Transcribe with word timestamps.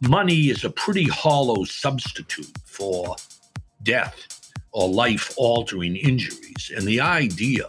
money 0.00 0.48
is 0.48 0.64
a 0.64 0.70
pretty 0.70 1.04
hollow 1.04 1.64
substitute 1.64 2.52
for 2.64 3.16
death 3.82 4.52
or 4.72 4.88
life 4.88 5.32
altering 5.36 5.96
injuries. 5.96 6.70
And 6.76 6.86
the 6.86 7.00
idea 7.00 7.64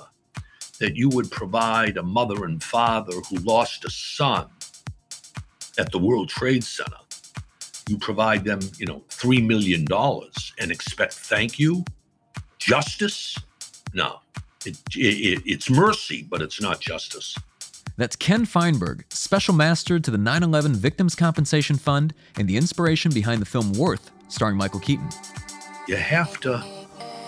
that 0.79 0.95
you 0.95 1.09
would 1.09 1.31
provide 1.31 1.97
a 1.97 2.03
mother 2.03 2.45
and 2.45 2.63
father 2.63 3.13
who 3.29 3.37
lost 3.37 3.85
a 3.85 3.89
son 3.89 4.47
at 5.77 5.91
the 5.91 5.99
World 5.99 6.29
Trade 6.29 6.63
Center, 6.63 6.97
you 7.87 7.97
provide 7.97 8.43
them, 8.43 8.59
you 8.77 8.85
know, 8.85 9.03
$3 9.09 9.45
million 9.45 9.85
and 10.59 10.71
expect 10.71 11.13
thank 11.13 11.57
you, 11.57 11.83
justice? 12.59 13.37
No, 13.93 14.19
it, 14.65 14.77
it, 14.95 15.41
it's 15.45 15.69
mercy, 15.69 16.27
but 16.29 16.41
it's 16.41 16.61
not 16.61 16.79
justice. 16.79 17.35
That's 17.99 18.15
Ken 18.15 18.45
Feinberg, 18.45 19.03
special 19.09 19.53
master 19.53 19.99
to 19.99 20.09
the 20.09 20.17
9 20.17 20.41
11 20.41 20.73
Victims 20.73 21.15
Compensation 21.15 21.75
Fund 21.75 22.13
and 22.37 22.47
the 22.47 22.55
inspiration 22.55 23.11
behind 23.11 23.41
the 23.41 23.45
film 23.45 23.73
Worth, 23.73 24.09
starring 24.29 24.55
Michael 24.55 24.79
Keaton. 24.79 25.09
You 25.85 25.97
have 25.97 26.39
to 26.39 26.63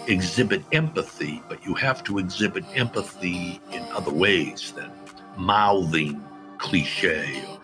exhibit 0.08 0.64
empathy, 0.72 1.44
but 1.50 1.66
you 1.66 1.74
have 1.74 2.06
to 2.06 2.20
exhibit 2.20 2.64
empathy 2.74 3.60
in 3.74 3.84
other 3.92 4.14
ways 4.14 4.72
than 4.72 4.90
mouthing 5.36 6.24
cliche 6.58 7.44
or 7.50 7.60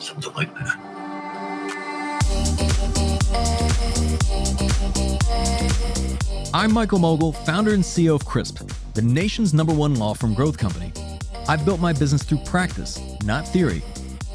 something 0.00 0.32
like 0.32 0.54
that. 0.54 0.78
I'm 6.54 6.72
Michael 6.72 6.98
Mogill, 6.98 7.36
founder 7.44 7.74
and 7.74 7.84
CEO 7.84 8.14
of 8.14 8.24
CRISP, 8.24 8.72
the 8.94 9.02
nation's 9.02 9.52
number 9.52 9.74
one 9.74 9.96
law 9.96 10.14
firm 10.14 10.32
growth 10.32 10.56
company. 10.56 10.94
I've 11.48 11.64
built 11.64 11.80
my 11.80 11.92
business 11.92 12.22
through 12.22 12.38
practice, 12.38 13.00
not 13.24 13.46
theory. 13.46 13.82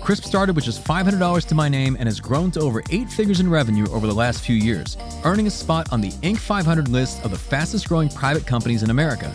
Crisp 0.02 0.23
started 0.23 0.55
with 0.55 0.66
just 0.66 0.84
$500 0.84 1.45
to 1.45 1.55
my 1.55 1.70
name 1.70 1.95
and 1.99 2.07
has 2.07 2.20
grown 2.20 2.52
to 2.52 2.59
over 2.61 2.83
eight 2.91 3.09
figures 3.09 3.39
in 3.39 3.49
revenue 3.49 3.89
over 3.91 4.08
the 4.08 4.14
last 4.14 4.41
few 4.41 4.55
years, 4.55 4.97
earning 5.23 5.47
a 5.47 5.52
spot 5.52 5.91
on 5.91 6.02
the 6.02 6.11
Inc. 6.22 6.38
500 6.38 6.88
list 6.88 7.23
of 7.23 7.31
the 7.31 7.38
fastest 7.38 7.88
growing 7.88 8.09
private 8.09 8.45
companies 8.45 8.83
in 8.83 8.89
America. 8.89 9.31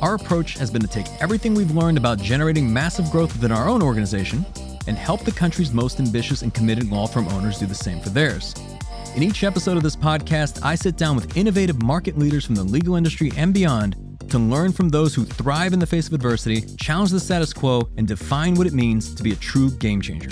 Our 0.00 0.14
approach 0.14 0.54
has 0.54 0.70
been 0.70 0.82
to 0.82 0.88
take 0.88 1.06
everything 1.20 1.54
we've 1.54 1.70
learned 1.70 1.98
about 1.98 2.18
generating 2.18 2.72
massive 2.72 3.10
growth 3.10 3.32
within 3.32 3.52
our 3.52 3.68
own 3.68 3.82
organization 3.82 4.44
and 4.86 4.96
help 4.96 5.24
the 5.24 5.30
country's 5.30 5.72
most 5.72 6.00
ambitious 6.00 6.42
and 6.42 6.52
committed 6.52 6.90
law 6.90 7.06
firm 7.06 7.28
owners 7.28 7.58
do 7.58 7.66
the 7.66 7.74
same 7.74 8.00
for 8.00 8.10
theirs. 8.10 8.54
In 9.14 9.22
each 9.22 9.44
episode 9.44 9.76
of 9.76 9.82
this 9.82 9.94
podcast, 9.94 10.64
I 10.64 10.74
sit 10.74 10.96
down 10.96 11.14
with 11.14 11.36
innovative 11.36 11.82
market 11.82 12.18
leaders 12.18 12.44
from 12.44 12.54
the 12.54 12.64
legal 12.64 12.96
industry 12.96 13.30
and 13.36 13.52
beyond 13.54 13.94
to 14.32 14.38
learn 14.38 14.72
from 14.72 14.88
those 14.88 15.14
who 15.14 15.26
thrive 15.26 15.74
in 15.74 15.78
the 15.78 15.86
face 15.86 16.06
of 16.06 16.14
adversity, 16.14 16.62
challenge 16.78 17.10
the 17.10 17.20
status 17.20 17.52
quo, 17.52 17.86
and 17.98 18.08
define 18.08 18.54
what 18.54 18.66
it 18.66 18.72
means 18.72 19.14
to 19.14 19.22
be 19.22 19.32
a 19.32 19.36
true 19.36 19.70
game 19.72 20.00
changer. 20.00 20.30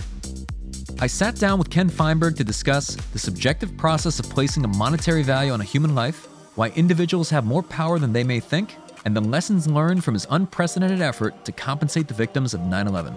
I 1.01 1.07
sat 1.07 1.37
down 1.37 1.59
with 1.59 1.69
Ken 1.69 1.91
Feinberg 1.91 2.35
to 2.37 2.45
discuss 2.45 2.95
the 3.13 3.19
subjective 3.19 3.77
process 3.77 4.19
of 4.19 4.25
placing 4.31 4.65
a 4.65 4.69
monetary 4.69 5.23
value 5.23 5.53
on 5.53 5.61
a 5.61 5.65
human 5.65 5.95
life, 5.95 6.29
why 6.55 6.71
individuals 6.71 7.29
have 7.29 7.45
more 7.45 7.63
power 7.63 7.99
than 7.99 8.15
they 8.15 8.25
may 8.25 8.41
think, 8.41 8.75
and 9.05 9.15
the 9.15 9.21
lessons 9.21 9.67
learned 9.67 10.03
from 10.03 10.15
his 10.15 10.27
unprecedented 10.31 11.03
effort 11.03 11.45
to 11.45 11.53
compensate 11.53 12.09
the 12.09 12.15
victims 12.15 12.55
of 12.55 12.63
9 12.63 12.87
11. 12.87 13.15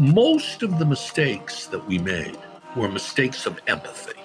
Most 0.00 0.64
of 0.64 0.80
the 0.80 0.84
mistakes 0.84 1.66
that 1.66 1.86
we 1.86 1.98
made 1.98 2.36
were 2.74 2.88
mistakes 2.88 3.46
of 3.46 3.60
empathy. 3.68 4.18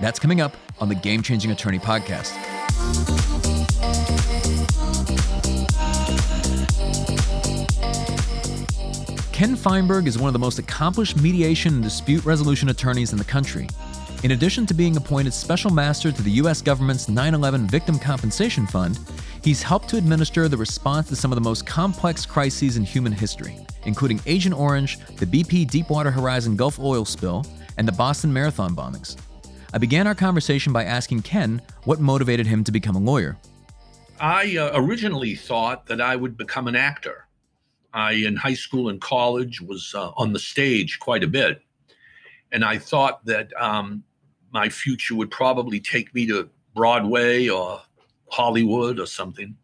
That's 0.00 0.18
coming 0.18 0.40
up 0.40 0.56
on 0.78 0.88
the 0.88 0.94
Game 0.94 1.22
Changing 1.22 1.50
Attorney 1.50 1.78
podcast. 1.78 3.39
Ken 9.40 9.56
Feinberg 9.56 10.06
is 10.06 10.18
one 10.18 10.28
of 10.28 10.34
the 10.34 10.38
most 10.38 10.58
accomplished 10.58 11.16
mediation 11.16 11.72
and 11.72 11.82
dispute 11.82 12.22
resolution 12.26 12.68
attorneys 12.68 13.12
in 13.12 13.18
the 13.18 13.24
country. 13.24 13.66
In 14.22 14.32
addition 14.32 14.66
to 14.66 14.74
being 14.74 14.98
appointed 14.98 15.32
special 15.32 15.70
master 15.70 16.12
to 16.12 16.22
the 16.22 16.32
U.S. 16.32 16.60
government's 16.60 17.08
9 17.08 17.32
11 17.32 17.66
Victim 17.66 17.98
Compensation 17.98 18.66
Fund, 18.66 19.00
he's 19.42 19.62
helped 19.62 19.88
to 19.88 19.96
administer 19.96 20.46
the 20.46 20.58
response 20.58 21.08
to 21.08 21.16
some 21.16 21.32
of 21.32 21.36
the 21.36 21.40
most 21.40 21.64
complex 21.64 22.26
crises 22.26 22.76
in 22.76 22.84
human 22.84 23.12
history, 23.12 23.56
including 23.86 24.20
Agent 24.26 24.54
Orange, 24.54 24.98
the 25.16 25.24
BP 25.24 25.70
Deepwater 25.70 26.10
Horizon 26.10 26.54
Gulf 26.54 26.78
oil 26.78 27.06
spill, 27.06 27.46
and 27.78 27.88
the 27.88 27.92
Boston 27.92 28.30
Marathon 28.30 28.76
bombings. 28.76 29.16
I 29.72 29.78
began 29.78 30.06
our 30.06 30.14
conversation 30.14 30.70
by 30.70 30.84
asking 30.84 31.22
Ken 31.22 31.62
what 31.84 31.98
motivated 31.98 32.46
him 32.46 32.62
to 32.64 32.72
become 32.72 32.94
a 32.94 33.00
lawyer. 33.00 33.38
I 34.20 34.58
uh, 34.58 34.72
originally 34.74 35.34
thought 35.34 35.86
that 35.86 36.02
I 36.02 36.14
would 36.14 36.36
become 36.36 36.68
an 36.68 36.76
actor. 36.76 37.24
I, 37.92 38.12
in 38.12 38.36
high 38.36 38.54
school 38.54 38.88
and 38.88 39.00
college, 39.00 39.60
was 39.60 39.94
uh, 39.94 40.10
on 40.16 40.32
the 40.32 40.38
stage 40.38 40.98
quite 41.00 41.24
a 41.24 41.28
bit. 41.28 41.62
And 42.52 42.64
I 42.64 42.78
thought 42.78 43.24
that 43.26 43.52
um, 43.60 44.02
my 44.52 44.68
future 44.68 45.14
would 45.14 45.30
probably 45.30 45.80
take 45.80 46.14
me 46.14 46.26
to 46.26 46.48
Broadway 46.74 47.48
or 47.48 47.80
Hollywood 48.30 48.98
or 48.98 49.06
something. 49.06 49.56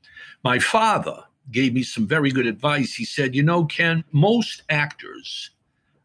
My 0.42 0.58
father 0.58 1.24
gave 1.50 1.74
me 1.74 1.82
some 1.82 2.06
very 2.06 2.30
good 2.30 2.46
advice. 2.46 2.94
He 2.94 3.04
said, 3.04 3.34
You 3.34 3.42
know, 3.42 3.64
Ken, 3.64 4.04
most 4.12 4.62
actors 4.68 5.50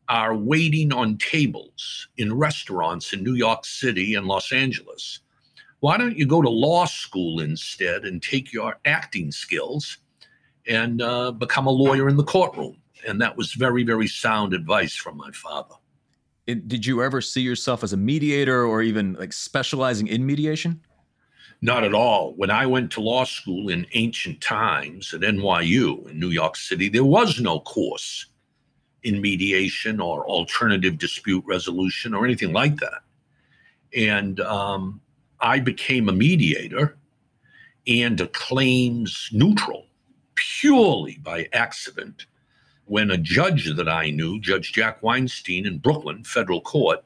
are 0.09 0.35
waiting 0.35 0.91
on 0.91 1.17
tables 1.17 2.07
in 2.17 2.37
restaurants 2.37 3.13
in 3.13 3.23
New 3.23 3.35
York 3.35 3.65
City 3.65 4.15
and 4.15 4.27
Los 4.27 4.51
Angeles. 4.51 5.19
Why 5.79 5.97
don't 5.97 6.17
you 6.17 6.27
go 6.27 6.41
to 6.41 6.49
law 6.49 6.85
school 6.85 7.39
instead 7.39 8.03
and 8.03 8.21
take 8.21 8.53
your 8.53 8.77
acting 8.85 9.31
skills 9.31 9.97
and 10.67 11.01
uh, 11.01 11.31
become 11.31 11.67
a 11.67 11.71
lawyer 11.71 12.07
in 12.09 12.17
the 12.17 12.23
courtroom. 12.23 12.77
And 13.07 13.19
that 13.21 13.35
was 13.35 13.53
very, 13.53 13.83
very 13.83 14.07
sound 14.07 14.53
advice 14.53 14.95
from 14.95 15.17
my 15.17 15.31
father. 15.31 15.75
It, 16.47 16.67
did 16.67 16.85
you 16.85 17.03
ever 17.03 17.21
see 17.21 17.41
yourself 17.41 17.83
as 17.83 17.93
a 17.93 17.97
mediator 17.97 18.65
or 18.65 18.81
even 18.81 19.13
like 19.13 19.33
specializing 19.33 20.07
in 20.07 20.25
mediation? 20.25 20.81
Not 21.61 21.83
at 21.83 21.93
all. 21.93 22.33
When 22.35 22.49
I 22.49 22.65
went 22.65 22.91
to 22.91 23.01
law 23.01 23.23
school 23.23 23.69
in 23.69 23.85
ancient 23.93 24.41
times 24.41 25.13
at 25.13 25.21
NYU 25.21 26.09
in 26.09 26.19
New 26.19 26.29
York 26.29 26.55
City, 26.55 26.89
there 26.89 27.05
was 27.05 27.39
no 27.39 27.59
course 27.59 28.25
in 29.03 29.21
mediation 29.21 29.99
or 29.99 30.27
alternative 30.27 30.97
dispute 30.97 31.43
resolution 31.45 32.13
or 32.13 32.25
anything 32.25 32.53
like 32.53 32.77
that. 32.77 33.01
And 33.95 34.39
um, 34.39 35.01
I 35.39 35.59
became 35.59 36.09
a 36.09 36.13
mediator 36.13 36.97
and 37.87 38.19
a 38.21 38.27
claims 38.27 39.29
neutral 39.31 39.85
purely 40.35 41.17
by 41.23 41.47
accident 41.53 42.25
when 42.85 43.11
a 43.11 43.17
judge 43.17 43.73
that 43.75 43.87
I 43.87 44.09
knew, 44.09 44.39
Judge 44.39 44.73
Jack 44.73 45.01
Weinstein 45.01 45.65
in 45.65 45.77
Brooklyn 45.77 46.23
federal 46.23 46.61
court, 46.61 47.03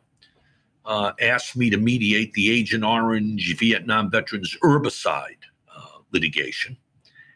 uh, 0.86 1.12
asked 1.22 1.56
me 1.56 1.70
to 1.70 1.78
mediate 1.78 2.34
the 2.34 2.52
Agent 2.52 2.84
Orange 2.84 3.56
Vietnam 3.58 4.10
veterans 4.10 4.58
herbicide 4.64 5.38
uh, 5.76 6.00
litigation, 6.12 6.78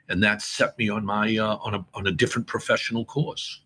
and 0.08 0.24
that 0.24 0.42
set 0.42 0.78
me 0.78 0.90
on 0.90 1.06
my 1.06 1.38
uh, 1.38 1.58
on 1.58 1.76
a 1.76 1.86
on 1.94 2.08
a 2.08 2.12
different 2.12 2.48
professional 2.48 3.06
course. 3.06 3.62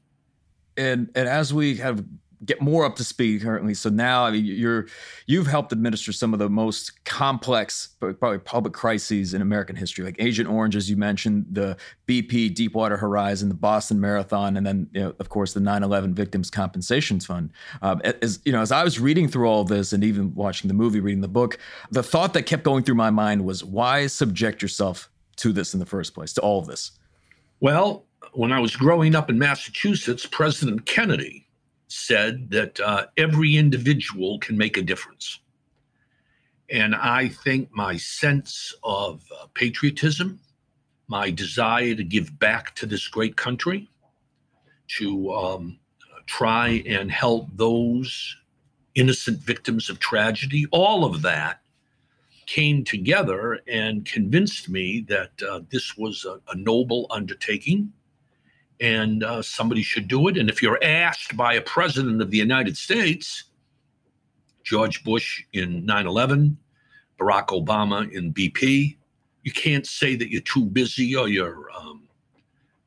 And 0.77 1.09
and 1.15 1.27
as 1.27 1.53
we 1.53 1.77
have 1.77 2.03
get 2.45 2.61
more 2.61 2.85
up 2.85 2.95
to 2.97 3.03
speed 3.03 3.41
currently. 3.41 3.73
So 3.73 3.89
now 3.89 4.25
I 4.25 4.31
mean, 4.31 4.45
you're 4.45 4.87
you've 5.25 5.47
helped 5.47 5.71
administer 5.71 6.11
some 6.11 6.33
of 6.33 6.39
the 6.39 6.49
most 6.49 7.03
complex, 7.05 7.89
probably 7.99 8.39
public 8.39 8.73
crises 8.73 9.33
in 9.33 9.41
American 9.41 9.75
history, 9.75 10.05
like 10.05 10.15
Agent 10.19 10.49
Orange, 10.49 10.75
as 10.75 10.89
you 10.89 10.97
mentioned, 10.97 11.45
the 11.51 11.77
BP 12.07 12.53
Deepwater 12.53 12.97
Horizon, 12.97 13.49
the 13.49 13.55
Boston 13.55 13.99
Marathon, 13.99 14.57
and 14.57 14.65
then 14.65 14.87
you 14.93 15.01
know, 15.01 15.15
of 15.19 15.29
course 15.29 15.53
the 15.53 15.59
9/11 15.59 16.13
Victims 16.13 16.49
Compensation 16.49 17.19
Fund. 17.19 17.51
Um, 17.81 18.01
as 18.21 18.39
you 18.45 18.51
know, 18.51 18.61
as 18.61 18.71
I 18.71 18.83
was 18.83 18.99
reading 18.99 19.27
through 19.27 19.47
all 19.47 19.63
this 19.63 19.93
and 19.93 20.03
even 20.03 20.33
watching 20.35 20.67
the 20.67 20.73
movie, 20.73 20.99
reading 20.99 21.21
the 21.21 21.27
book, 21.27 21.57
the 21.91 22.03
thought 22.03 22.33
that 22.33 22.43
kept 22.43 22.63
going 22.63 22.83
through 22.83 22.95
my 22.95 23.09
mind 23.09 23.45
was, 23.45 23.63
why 23.63 24.07
subject 24.07 24.61
yourself 24.61 25.09
to 25.37 25.51
this 25.51 25.73
in 25.73 25.79
the 25.79 25.85
first 25.85 26.13
place, 26.13 26.33
to 26.33 26.41
all 26.41 26.59
of 26.59 26.67
this? 26.67 26.91
Well, 27.59 28.05
when 28.33 28.51
I 28.51 28.59
was 28.59 28.75
growing 28.75 29.15
up 29.15 29.29
in 29.29 29.37
Massachusetts, 29.37 30.25
President 30.25 30.85
Kennedy 30.85 31.42
said 31.93 32.49
that 32.49 32.79
uh, 32.79 33.05
every 33.17 33.55
individual 33.55 34.39
can 34.39 34.57
make 34.57 34.77
a 34.77 34.81
difference. 34.81 35.39
And 36.69 36.95
I 36.95 37.27
think 37.27 37.69
my 37.71 37.97
sense 37.97 38.73
of 38.83 39.23
uh, 39.31 39.45
patriotism, 39.53 40.39
my 41.07 41.29
desire 41.29 41.93
to 41.93 42.03
give 42.03 42.39
back 42.39 42.73
to 42.75 42.87
this 42.87 43.07
great 43.07 43.37
country, 43.37 43.89
to 44.97 45.31
um, 45.33 45.79
try 46.25 46.83
and 46.87 47.11
help 47.11 47.47
those 47.55 48.37
innocent 48.95 49.39
victims 49.39 49.89
of 49.89 49.99
tragedy, 49.99 50.65
all 50.71 51.05
of 51.05 51.21
that 51.21 51.61
came 52.47 52.83
together 52.83 53.59
and 53.67 54.05
convinced 54.05 54.67
me 54.67 55.05
that 55.07 55.31
uh, 55.47 55.61
this 55.69 55.95
was 55.95 56.25
a, 56.25 56.39
a 56.51 56.55
noble 56.55 57.05
undertaking 57.11 57.93
and 58.83 59.23
uh, 59.23 59.41
somebody 59.41 59.81
should 59.81 60.09
do 60.09 60.27
it. 60.27 60.37
And 60.37 60.49
if 60.49 60.61
you're 60.61 60.83
asked 60.83 61.37
by 61.37 61.53
a 61.53 61.61
president 61.61 62.21
of 62.21 62.29
the 62.29 62.37
United 62.37 62.77
States, 62.77 63.45
George 64.63 65.05
Bush 65.05 65.41
in 65.53 65.85
9 65.85 66.05
11, 66.05 66.57
Barack 67.17 67.47
Obama 67.47 68.11
in 68.11 68.33
BP, 68.33 68.97
you 69.43 69.51
can't 69.53 69.87
say 69.87 70.15
that 70.17 70.29
you're 70.29 70.41
too 70.41 70.65
busy 70.65 71.15
or 71.15 71.29
you're, 71.29 71.69
um, 71.71 72.03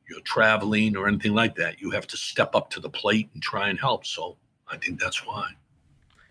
you're 0.07 0.21
traveling 0.21 0.95
or 0.95 1.07
anything 1.07 1.33
like 1.33 1.55
that. 1.55 1.81
You 1.81 1.89
have 1.89 2.05
to 2.07 2.17
step 2.17 2.55
up 2.55 2.69
to 2.71 2.79
the 2.79 2.89
plate 2.89 3.29
and 3.33 3.41
try 3.41 3.69
and 3.69 3.79
help. 3.79 4.05
So 4.05 4.37
I 4.67 4.77
think 4.77 4.99
that's 4.99 5.25
why. 5.25 5.49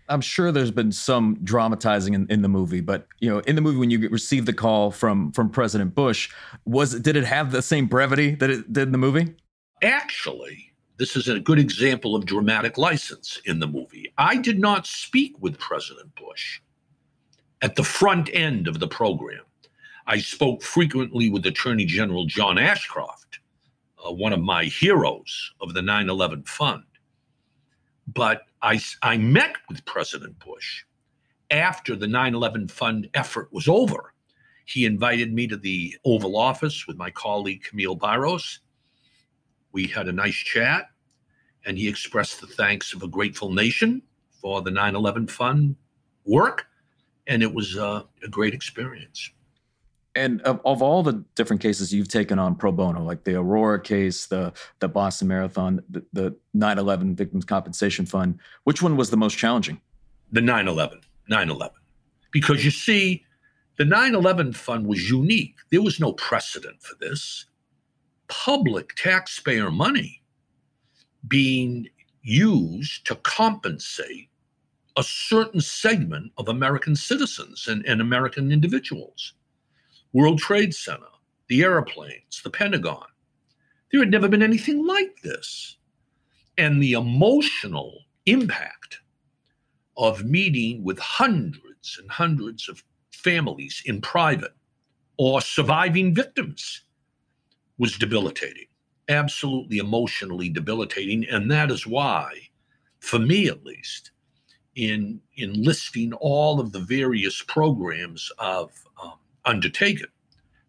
I'm 0.07 0.21
sure 0.21 0.53
there's 0.53 0.71
been 0.71 0.93
some 0.93 1.37
dramatizing 1.43 2.13
in, 2.13 2.27
in 2.29 2.41
the 2.41 2.47
movie, 2.47 2.79
but 2.79 3.07
you 3.19 3.29
know, 3.29 3.39
in 3.39 3.55
the 3.55 3.61
movie 3.61 3.77
when 3.77 3.89
you 3.89 4.07
received 4.07 4.45
the 4.45 4.53
call 4.53 4.89
from 4.91 5.33
from 5.33 5.49
President 5.49 5.93
Bush, 5.93 6.29
was 6.63 6.97
did 7.01 7.17
it 7.17 7.25
have 7.25 7.51
the 7.51 7.61
same 7.61 7.87
brevity 7.87 8.35
that 8.35 8.49
it 8.49 8.71
did 8.71 8.83
in 8.83 8.91
the 8.93 8.97
movie? 8.97 9.35
Actually, 9.83 10.73
this 10.97 11.15
is 11.15 11.27
a 11.27 11.39
good 11.39 11.59
example 11.59 12.15
of 12.15 12.25
dramatic 12.25 12.77
license 12.77 13.39
in 13.45 13.59
the 13.59 13.67
movie. 13.67 14.11
I 14.17 14.37
did 14.37 14.59
not 14.59 14.87
speak 14.87 15.35
with 15.39 15.59
President 15.59 16.15
Bush 16.15 16.61
at 17.61 17.75
the 17.75 17.83
front 17.83 18.29
end 18.33 18.67
of 18.67 18.79
the 18.79 18.87
program. 18.87 19.43
I 20.07 20.17
spoke 20.19 20.63
frequently 20.63 21.29
with 21.29 21.45
Attorney 21.45 21.85
General 21.85 22.25
John 22.25 22.57
Ashcroft, 22.57 23.39
uh, 24.03 24.11
one 24.11 24.33
of 24.33 24.41
my 24.41 24.65
heroes 24.65 25.51
of 25.61 25.75
the 25.75 25.81
9 25.81 26.09
11 26.09 26.43
Fund. 26.43 26.83
But 28.07 28.43
I, 28.61 28.79
I 29.03 29.17
met 29.17 29.57
with 29.69 29.85
President 29.85 30.39
Bush 30.39 30.85
after 31.51 31.95
the 31.95 32.07
9 32.07 32.33
11 32.33 32.69
Fund 32.69 33.09
effort 33.13 33.51
was 33.51 33.67
over. 33.67 34.13
He 34.65 34.85
invited 34.85 35.33
me 35.33 35.47
to 35.47 35.57
the 35.57 35.95
Oval 36.03 36.35
Office 36.35 36.87
with 36.87 36.97
my 36.97 37.11
colleague 37.11 37.63
Camille 37.63 37.97
Biros. 37.97 38.59
We 39.77 39.85
had 39.85 40.07
a 40.07 40.11
nice 40.11 40.33
chat, 40.33 40.89
and 41.63 41.77
he 41.77 41.87
expressed 41.87 42.41
the 42.41 42.47
thanks 42.47 42.95
of 42.95 43.03
a 43.03 43.07
grateful 43.07 43.53
nation 43.53 44.01
for 44.41 44.63
the 44.63 44.71
9 44.71 44.95
11 44.95 45.27
Fund 45.27 45.75
work. 46.25 46.65
And 47.27 47.43
it 47.43 47.53
was 47.53 47.77
uh, 47.77 48.01
a 48.23 48.27
great 48.27 48.55
experience 48.55 49.29
and 50.15 50.41
of, 50.41 50.59
of, 50.65 50.81
all 50.81 51.03
the 51.03 51.23
different 51.35 51.61
cases 51.61 51.93
you've 51.93 52.07
taken 52.07 52.39
on 52.39 52.55
pro 52.55 52.71
bono, 52.71 53.03
like 53.03 53.23
the 53.23 53.35
Aurora 53.35 53.79
case, 53.79 54.25
the 54.25 54.51
the 54.79 54.89
Boston 54.89 55.27
Marathon, 55.27 55.83
the, 55.91 56.03
the 56.11 56.35
9/11 56.55 57.13
Victims 57.13 57.45
Compensation 57.45 58.07
Fund, 58.07 58.39
which 58.63 58.81
one 58.81 58.97
was 58.97 59.11
the 59.11 59.17
most 59.17 59.37
challenging? 59.37 59.79
The 60.31 60.41
9/11, 60.41 61.03
9/11, 61.29 61.69
because 62.31 62.65
you 62.65 62.71
see, 62.71 63.25
the 63.77 63.83
9/11 63.83 64.55
fund 64.55 64.87
was 64.87 65.07
unique. 65.07 65.57
There 65.69 65.83
was 65.83 65.99
no 65.99 66.13
precedent 66.13 66.81
for 66.81 66.95
this. 66.99 67.45
Public 68.27 68.93
taxpayer 68.95 69.71
money 69.71 70.21
being 71.27 71.87
used 72.21 73.05
to 73.07 73.15
compensate 73.15 74.29
a 74.97 75.03
certain 75.03 75.61
segment 75.61 76.31
of 76.37 76.49
American 76.49 76.95
citizens 76.95 77.67
and, 77.67 77.85
and 77.85 78.01
American 78.01 78.51
individuals. 78.51 79.33
World 80.11 80.39
Trade 80.39 80.73
Center, 80.73 81.05
the 81.47 81.63
airplanes, 81.63 82.41
the 82.43 82.49
Pentagon. 82.49 83.05
There 83.91 84.01
had 84.01 84.11
never 84.11 84.27
been 84.27 84.41
anything 84.41 84.85
like 84.85 85.21
this. 85.21 85.77
And 86.57 86.81
the 86.81 86.93
emotional 86.93 87.99
impact 88.25 88.99
of 89.95 90.25
meeting 90.25 90.83
with 90.83 90.99
hundreds 90.99 91.97
and 91.99 92.09
hundreds 92.09 92.67
of 92.67 92.83
families 93.11 93.81
in 93.85 94.01
private 94.01 94.53
or 95.17 95.41
surviving 95.41 96.13
victims 96.13 96.81
was 97.77 97.97
debilitating, 97.97 98.65
absolutely 99.09 99.77
emotionally 99.77 100.49
debilitating. 100.49 101.25
And 101.29 101.49
that 101.51 101.71
is 101.71 101.85
why, 101.85 102.31
for 102.99 103.19
me 103.19 103.47
at 103.47 103.63
least, 103.63 104.11
in, 104.75 105.19
in 105.35 105.63
listing 105.63 106.13
all 106.13 106.59
of 106.59 106.71
the 106.71 106.79
various 106.79 107.41
programs 107.41 108.31
of 108.37 108.71
um, 109.01 109.13
undertaken. 109.45 110.07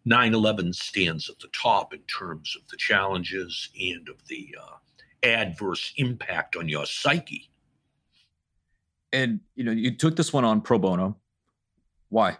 9 0.05 0.33
11 0.33 0.73
stands 0.73 1.29
at 1.29 1.37
the 1.39 1.49
top 1.49 1.93
in 1.93 1.99
terms 2.01 2.55
of 2.59 2.67
the 2.69 2.77
challenges 2.77 3.69
and 3.79 4.09
of 4.09 4.15
the 4.27 4.55
uh, 4.59 4.77
adverse 5.23 5.93
impact 5.97 6.55
on 6.55 6.67
your 6.67 6.85
psyche. 6.85 7.49
And, 9.11 9.41
you 9.55 9.63
know, 9.63 9.71
you 9.71 9.95
took 9.95 10.15
this 10.15 10.31
one 10.31 10.45
on 10.45 10.61
pro 10.61 10.79
bono. 10.79 11.17
Why? 12.09 12.37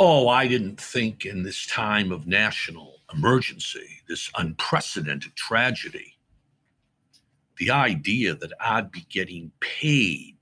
Oh, 0.00 0.28
I 0.28 0.48
didn't 0.48 0.80
think 0.80 1.24
in 1.24 1.44
this 1.44 1.66
time 1.66 2.10
of 2.10 2.26
national 2.26 3.02
emergency, 3.14 4.02
this 4.08 4.28
unprecedented 4.36 5.36
tragedy, 5.36 6.16
the 7.58 7.70
idea 7.70 8.34
that 8.34 8.52
I'd 8.60 8.90
be 8.90 9.06
getting 9.08 9.52
paid 9.60 10.36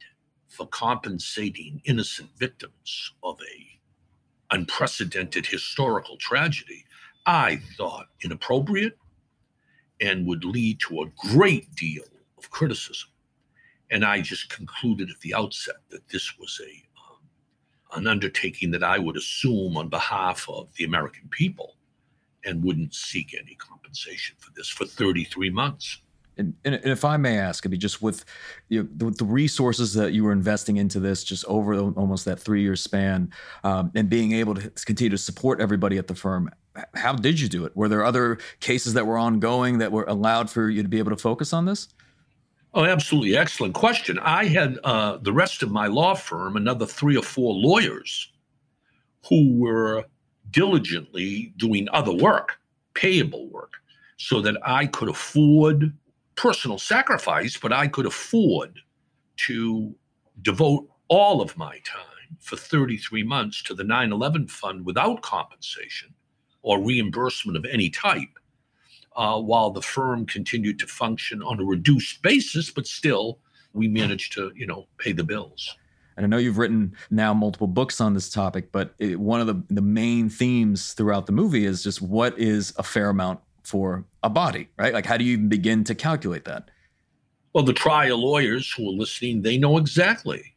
for 0.49 0.67
compensating 0.67 1.83
innocent 1.85 2.31
victims 2.39 3.13
of 3.23 3.39
a 3.43 4.55
unprecedented 4.55 5.47
historical 5.47 6.17
tragedy, 6.17 6.87
I 7.27 7.61
thought 7.77 8.07
inappropriate 8.25 8.97
and 10.01 10.27
would 10.27 10.47
lead 10.47 10.81
to 10.89 11.03
a 11.03 11.29
great 11.31 11.75
deal 11.75 12.05
of 12.39 12.51
criticism. 12.51 13.11
And 13.91 14.03
I 14.03 14.23
just 14.23 14.49
concluded 14.49 15.11
at 15.11 15.21
the 15.21 15.35
outset 15.35 15.77
that 15.91 16.09
this 16.09 16.39
was 16.39 16.59
a 16.67 16.85
an 17.95 18.07
undertaking 18.07 18.71
that 18.73 18.83
I 18.83 18.99
would 18.99 19.17
assume 19.17 19.77
on 19.77 19.89
behalf 19.89 20.47
of 20.49 20.69
the 20.77 20.85
American 20.85 21.29
people 21.31 21.77
and 22.45 22.63
wouldn't 22.65 22.95
seek 22.95 23.35
any 23.39 23.55
compensation 23.55 24.37
for 24.39 24.51
this 24.57 24.69
for 24.69 24.85
33 24.85 25.51
months. 25.51 25.99
And, 26.39 26.55
and, 26.65 26.75
if 26.85 27.05
I 27.05 27.19
may 27.19 27.37
ask, 27.37 27.67
I 27.67 27.69
mean, 27.69 27.79
just 27.79 28.01
with 28.01 28.25
you 28.71 28.83
know, 28.83 28.89
the, 28.97 29.11
the, 29.11 29.25
resources 29.25 29.93
that 29.95 30.15
you 30.15 30.25
were 30.25 30.33
investing 30.33 30.79
into 30.79 30.99
this, 30.99 31.25
just 31.25 31.45
over 31.45 31.77
the, 31.77 31.85
almost 31.91 32.25
that 32.25 32.41
three-year 32.41 32.75
span, 32.75 33.31
um, 33.65 33.93
and 33.95 34.09
being 34.09 34.33
able 34.33 34.55
to 34.55 34.71
continue 34.71 35.11
to 35.11 35.19
support 35.19 35.61
everybody 35.61 35.99
at 35.99 36.07
the 36.07 36.15
firm, 36.15 36.51
how 36.95 37.13
did 37.13 37.39
you 37.39 37.49
do 37.49 37.67
it? 37.67 37.77
Were 37.77 37.89
there 37.89 38.03
other 38.03 38.39
cases 38.61 38.95
that 38.95 39.07
were 39.07 39.19
ongoing 39.19 39.77
that 39.79 39.93
were 39.93 40.05
allowed 40.05 40.49
for 40.49 40.71
you 40.71 40.83
to 40.83 40.89
be 40.89 40.99
able 40.99 41.11
to 41.11 41.19
focus 41.19 41.53
on 41.53 41.67
this? 41.67 41.89
Oh, 42.75 42.85
absolutely. 42.85 43.37
Excellent 43.37 43.75
question. 43.75 44.19
I 44.21 44.47
had 44.47 44.79
uh, 44.83 45.19
the 45.19 45.33
rest 45.33 45.63
of 45.63 45.71
my 45.71 45.89
law 45.89 46.15
firm, 46.15 46.57
another 46.57 46.87
three 46.87 47.17
or 47.17 47.23
four 47.23 47.53
lawyers 47.53 48.33
who 49.29 49.59
were 49.59 50.05
diligently 50.51 51.53
doing 51.57 51.89
other 51.93 52.13
work, 52.13 52.59
payable 52.95 53.49
work, 53.51 53.73
so 54.17 54.41
that 54.41 54.57
I 54.65 54.87
could 54.87 55.09
afford 55.11 55.93
personal 56.35 56.79
sacrifice, 56.79 57.59
but 57.59 57.73
I 57.73 57.89
could 57.89 58.07
afford 58.07 58.79
to 59.39 59.95
devote 60.41 60.89
all 61.09 61.43
of 61.43 61.57
my 61.59 61.79
time 61.85 62.39
for 62.41 62.57
33 62.57 63.23
months 63.23 63.63
to 63.65 63.75
the 63.75 63.85
9 63.85 64.13
11 64.13 64.49
fund 64.49 64.87
without 64.87 65.23
compensation 65.23 66.15
or 66.63 66.83
reimbursement 66.83 67.57
of 67.57 67.67
any 67.67 67.91
type, 67.91 68.39
uh, 69.17 69.41
while 69.41 69.71
the 69.71 69.83
firm 69.83 70.27
continued 70.27 70.79
to 70.81 70.87
function 70.87 71.43
on 71.43 71.61
a 71.61 71.65
reduced 71.65 72.23
basis, 72.23 72.71
but 72.71 72.87
still 72.87 73.39
we 73.73 73.89
managed 73.89 74.33
to, 74.35 74.53
you 74.55 74.67
know, 74.67 74.87
pay 74.99 75.13
the 75.13 75.25
bills. 75.25 75.77
And 76.17 76.27
I 76.27 76.29
know 76.29 76.37
you've 76.37 76.59
written 76.59 76.95
now 77.11 77.33
multiple 77.33 77.67
books 77.67 78.01
on 78.01 78.15
this 78.15 78.29
topic, 78.31 78.71
but 78.71 78.95
it, 78.99 79.19
one 79.19 79.41
of 79.41 79.47
the, 79.47 79.63
the 79.71 79.83
main 79.83 80.29
themes 80.29 80.93
throughout 80.93 81.27
the 81.27 81.33
movie 81.33 81.65
is 81.65 81.83
just 81.83 82.03
what 82.03 82.39
is 82.39 82.75
a 82.77 82.83
fair 82.83 83.09
amount 83.09 83.41
for 83.63 84.05
a 84.23 84.29
body, 84.29 84.69
right? 84.77 84.93
Like, 84.93 85.07
how 85.07 85.17
do 85.17 85.25
you 85.25 85.33
even 85.35 85.49
begin 85.49 85.85
to 85.85 85.95
calculate 85.95 86.45
that? 86.45 86.71
Well, 87.53 87.65
the 87.65 87.73
trial 87.73 88.19
lawyers 88.19 88.71
who 88.73 88.89
are 88.89 88.93
listening, 88.93 89.43
they 89.43 89.59
know 89.59 89.79
exactly. 89.79 90.55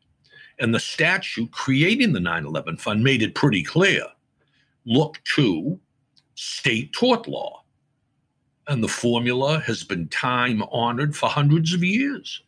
And 0.59 0.73
the 0.73 0.79
statute 0.79 1.51
creating 1.51 2.13
the 2.13 2.19
9 2.19 2.45
11 2.45 2.77
fund 2.77 3.03
made 3.03 3.21
it 3.21 3.35
pretty 3.35 3.63
clear. 3.63 4.03
Look 4.85 5.19
to 5.35 5.79
state 6.35 6.93
tort 6.93 7.27
law. 7.27 7.63
And 8.67 8.83
the 8.83 8.87
formula 8.87 9.59
has 9.61 9.83
been 9.83 10.07
time 10.07 10.63
honored 10.71 11.15
for 11.15 11.29
hundreds 11.29 11.73
of 11.73 11.83
years. 11.83 12.41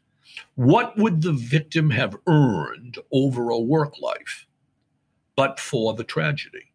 What 0.55 0.97
would 0.97 1.21
the 1.21 1.33
victim 1.33 1.89
have 1.91 2.17
earned 2.27 2.97
over 3.11 3.49
a 3.49 3.59
work 3.59 3.99
life 3.99 4.45
but 5.35 5.59
for 5.59 5.93
the 5.93 6.03
tragedy? 6.03 6.71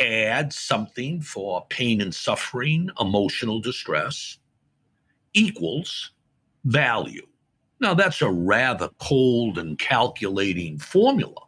add 0.00 0.52
something 0.52 1.20
for 1.20 1.66
pain 1.68 2.00
and 2.00 2.14
suffering, 2.14 2.90
emotional 3.00 3.60
distress, 3.60 4.38
equals 5.34 6.12
value. 6.64 7.26
Now, 7.80 7.94
that's 7.94 8.22
a 8.22 8.30
rather 8.30 8.88
cold 8.98 9.58
and 9.58 9.78
calculating 9.78 10.78
formula. 10.78 11.42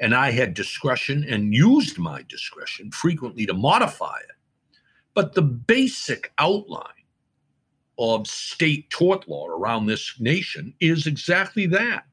And 0.00 0.14
I 0.14 0.30
had 0.30 0.54
discretion 0.54 1.24
and 1.28 1.54
used 1.54 1.98
my 1.98 2.24
discretion 2.28 2.90
frequently 2.90 3.46
to 3.46 3.54
modify 3.54 4.16
it. 4.18 4.36
But 5.14 5.34
the 5.34 5.42
basic 5.42 6.32
outline 6.38 6.86
of 7.98 8.26
state 8.26 8.88
tort 8.90 9.28
law 9.28 9.46
around 9.46 9.86
this 9.86 10.18
nation 10.18 10.74
is 10.80 11.06
exactly 11.06 11.66
that. 11.66 12.04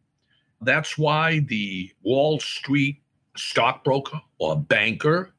That's 0.61 0.97
why 0.97 1.39
the 1.39 1.91
Wall 2.03 2.39
Street 2.39 3.01
stockbroker 3.37 4.21
or 4.39 4.59
banker 4.59 5.33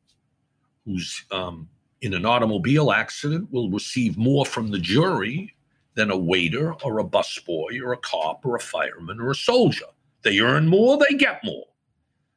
who's 0.87 1.25
um, 1.31 1.69
in 2.01 2.15
an 2.15 2.25
automobile 2.25 2.93
accident 2.93 3.53
will 3.53 3.71
receive 3.71 4.17
more 4.17 4.47
from 4.47 4.71
the 4.71 4.79
jury 4.79 5.55
than 5.95 6.11
a 6.11 6.17
waiter 6.17 6.73
or 6.83 6.99
a 6.99 7.05
busboy 7.05 7.81
or 7.83 7.93
a 7.93 7.99
cop 7.99 8.45
or 8.47 8.57
a 8.57 8.61
fireman 8.61 9.21
or 9.21 9.31
a 9.31 9.35
soldier. 9.35 9.87
They 10.23 10.41
earn 10.41 10.67
more, 10.67 10.99
they 10.99 11.17
get 11.17 11.45
more. 11.45 11.67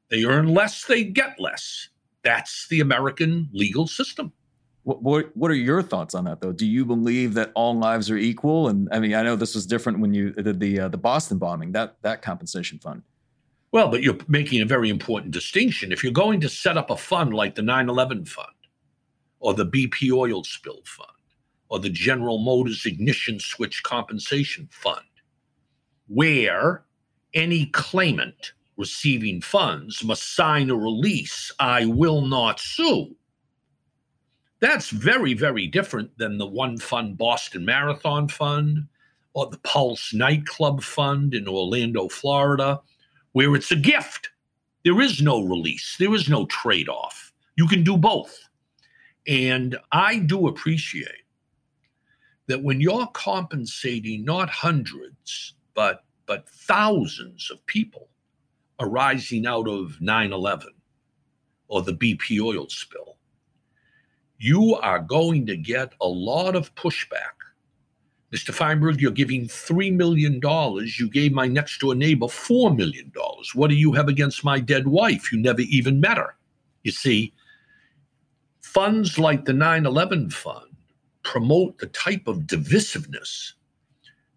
They 0.10 0.25
earn 0.25 0.53
less, 0.53 0.86
they 0.86 1.06
get 1.06 1.39
less. 1.39 1.89
That's 2.24 2.68
the 2.68 2.82
American 2.82 3.50
legal 3.53 3.88
system. 3.88 4.34
What, 4.84 5.02
what, 5.02 5.38
what 5.38 5.50
are 5.50 5.56
your 5.56 5.82
thoughts 5.82 6.13
on 6.13 6.25
that 6.25 6.42
though? 6.42 6.52
Do 6.52 6.66
you 6.66 6.86
believe 6.86 7.34
that 7.36 7.52
all 7.56 7.78
lives 7.78 8.12
are 8.12 8.18
equal? 8.18 8.68
And 8.68 8.90
I 8.92 9.00
mean, 9.00 9.13
I 9.13 9.22
know 9.22 9.36
this 9.36 9.56
was 9.56 9.66
different 9.66 10.00
when 10.00 10.13
you 10.13 10.32
did 10.32 10.60
the 10.60 10.82
uh, 10.82 10.88
the 10.90 10.98
Boston 10.98 11.38
bombing 11.38 11.72
that 11.72 11.96
that 12.02 12.22
compensation 12.22 12.80
fund. 12.80 13.04
Well, 13.72 13.90
but 13.90 14.04
you're 14.04 14.18
making 14.28 14.62
a 14.62 14.66
very 14.66 14.90
important 14.90 15.32
distinction. 15.32 15.92
If 15.92 16.04
you're 16.04 16.13
going 16.13 16.42
to 16.42 16.50
set 16.50 16.78
up 16.78 16.90
a 16.90 16.98
fund 16.98 17.34
like 17.34 17.56
the 17.56 17.62
9/11 17.62 18.28
fund, 18.28 18.48
or 19.40 19.54
the 19.54 19.66
BP 19.66 20.12
oil 20.12 20.44
spill 20.44 20.82
fund, 20.86 21.10
or 21.70 21.80
the 21.80 21.90
General 21.90 22.40
Motors 22.40 22.86
ignition 22.86 23.40
switch 23.40 23.84
compensation 23.84 24.68
fund, 24.70 25.06
where 26.08 26.84
any 27.34 27.68
claimant 27.68 28.52
receiving 28.75 29.40
funds 29.40 30.04
must 30.04 30.36
sign 30.36 30.70
a 30.70 30.75
release, 30.75 31.54
I 31.58 31.86
will 31.86 32.22
not 32.22 32.60
sue 32.60 33.16
that's 34.63 34.91
very, 34.91 35.34
very 35.34 35.67
different 35.67 36.17
than 36.17 36.38
the 36.38 36.48
one 36.48 36.77
fund 36.77 37.17
Boston 37.17 37.65
Marathon 37.65 38.29
Fund 38.29 38.88
or 39.34 39.48
the 39.48 39.58
Pulse 39.58 40.13
Nightclub 40.13 40.82
Fund 40.82 41.34
in 41.34 41.50
Orlando, 41.50 42.08
Florida, 42.08 42.79
where 43.34 43.55
it's 43.55 43.72
a 43.72 43.75
gift. 43.75 44.29
There 44.86 45.01
is 45.01 45.22
no 45.22 45.43
release, 45.43 45.98
there 46.00 46.13
is 46.13 46.29
no 46.29 46.46
trade 46.46 46.88
off. 46.88 47.34
You 47.58 47.67
can 47.67 47.84
do 47.84 47.98
both. 47.98 48.39
And 49.27 49.77
I 49.91 50.20
do 50.20 50.48
appreciate 50.48 51.25
that 52.48 52.63
when 52.63 52.79
you're 52.79 53.08
compensating 53.08 54.24
not 54.24 54.50
hundreds, 54.50 55.55
but 55.74 56.05
but 56.25 56.48
thousands 56.48 57.51
of 57.51 57.65
people 57.65 58.08
arising 58.79 59.46
out 59.46 59.67
of 59.67 59.98
9/11 60.00 60.67
or 61.67 61.82
the 61.82 61.93
BP 61.93 62.39
oil 62.39 62.70
spill 62.70 63.17
you 64.44 64.76
are 64.76 65.00
going 65.00 65.46
to 65.46 65.56
get 65.56 65.94
a 66.02 66.08
lot 66.08 66.54
of 66.54 66.76
pushback. 66.76 67.32
Mr. 68.34 68.54
Feinberg, 68.54 69.00
you're 69.00 69.12
giving 69.12 69.46
$3 69.46 69.96
million. 69.96 70.42
You 70.98 71.10
gave 71.10 71.32
my 71.32 71.48
next 71.48 71.80
door 71.80 71.96
neighbor 71.96 72.26
$4 72.26 72.76
million. 72.76 73.10
What 73.54 73.70
do 73.70 73.76
you 73.76 73.94
have 73.94 74.10
against 74.10 74.44
my 74.44 74.60
dead 74.60 74.86
wife? 74.86 75.32
You 75.32 75.40
never 75.40 75.62
even 75.62 76.02
met 76.02 76.18
her. 76.18 76.36
You 76.84 76.92
see, 76.92 77.32
funds 78.60 79.18
like 79.18 79.46
the 79.46 79.54
9 79.54 79.86
11 79.86 80.32
fund 80.32 80.76
promote 81.24 81.78
the 81.78 81.88
type 81.88 82.28
of 82.28 82.40
divisiveness 82.40 83.54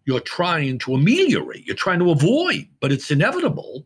you're 0.05 0.21
trying 0.21 0.79
to 0.79 0.93
ameliorate, 0.93 1.65
you're 1.65 1.75
trying 1.75 1.99
to 1.99 2.11
avoid, 2.11 2.65
but 2.79 2.93
it's 2.93 3.11
inevitable 3.11 3.85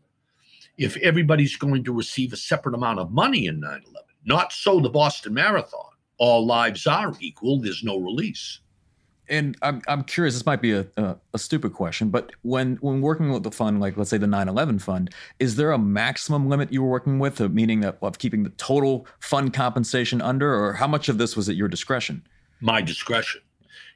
if 0.78 0.96
everybody's 0.98 1.56
going 1.56 1.82
to 1.82 1.92
receive 1.92 2.32
a 2.32 2.36
separate 2.36 2.76
amount 2.76 3.00
of 3.00 3.10
money 3.10 3.46
in 3.46 3.58
9 3.58 3.70
11. 3.70 3.84
Not 4.24 4.52
so 4.52 4.78
the 4.78 4.88
Boston 4.88 5.34
Marathon 5.34 5.91
all 6.18 6.46
lives 6.46 6.86
are 6.86 7.14
equal, 7.20 7.60
there's 7.60 7.82
no 7.82 7.98
release. 7.98 8.60
And 9.28 9.56
I'm, 9.62 9.80
I'm 9.86 10.04
curious, 10.04 10.34
this 10.34 10.44
might 10.44 10.60
be 10.60 10.72
a, 10.72 10.86
a, 10.96 11.16
a, 11.32 11.38
stupid 11.38 11.72
question, 11.72 12.10
but 12.10 12.32
when, 12.42 12.76
when 12.76 13.00
working 13.00 13.32
with 13.32 13.44
the 13.44 13.52
fund, 13.52 13.80
like 13.80 13.96
let's 13.96 14.10
say 14.10 14.18
the 14.18 14.26
9 14.26 14.48
11 14.48 14.80
fund, 14.80 15.10
is 15.38 15.56
there 15.56 15.70
a 15.70 15.78
maximum 15.78 16.48
limit 16.48 16.72
you 16.72 16.82
were 16.82 16.90
working 16.90 17.18
with, 17.18 17.40
uh, 17.40 17.48
meaning 17.48 17.80
that 17.80 17.98
of 18.02 18.18
keeping 18.18 18.42
the 18.42 18.50
total 18.50 19.06
fund 19.20 19.54
compensation 19.54 20.20
under, 20.20 20.52
or 20.52 20.74
how 20.74 20.88
much 20.88 21.08
of 21.08 21.18
this 21.18 21.36
was 21.36 21.48
at 21.48 21.56
your 21.56 21.68
discretion? 21.68 22.22
My 22.60 22.82
discretion. 22.82 23.40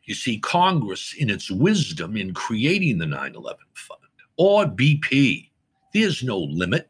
You 0.04 0.14
see, 0.14 0.38
Congress, 0.38 1.12
in 1.18 1.28
its 1.28 1.50
wisdom 1.50 2.16
in 2.16 2.32
creating 2.32 2.99
the 2.99 3.06
9 3.06 3.35
11 3.35 3.58
fund 3.75 4.00
or 4.37 4.64
BP, 4.64 5.50
there's 5.92 6.23
no 6.23 6.38
limit. 6.38 6.88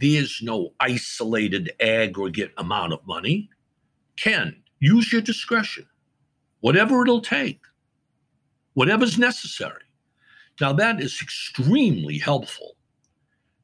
There's 0.00 0.40
no 0.42 0.72
isolated 0.80 1.72
aggregate 1.80 2.52
amount 2.56 2.92
of 2.92 3.06
money. 3.06 3.50
Ken, 4.16 4.62
use 4.80 5.12
your 5.12 5.22
discretion, 5.22 5.86
whatever 6.60 7.02
it'll 7.02 7.20
take, 7.20 7.60
whatever's 8.74 9.18
necessary. 9.18 9.82
Now, 10.60 10.72
that 10.74 11.00
is 11.00 11.20
extremely 11.20 12.18
helpful 12.18 12.76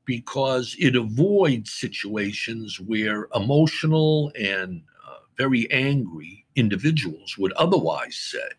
because 0.04 0.75
it 0.78 0.97
avoids 0.97 1.73
situations 1.73 2.80
where 2.80 3.28
emotional 3.35 4.33
and 4.38 4.83
uh, 5.07 5.19
very 5.38 5.71
angry 5.71 6.45
individuals 6.57 7.38
would 7.38 7.52
otherwise 7.52 8.16
say, 8.16 8.50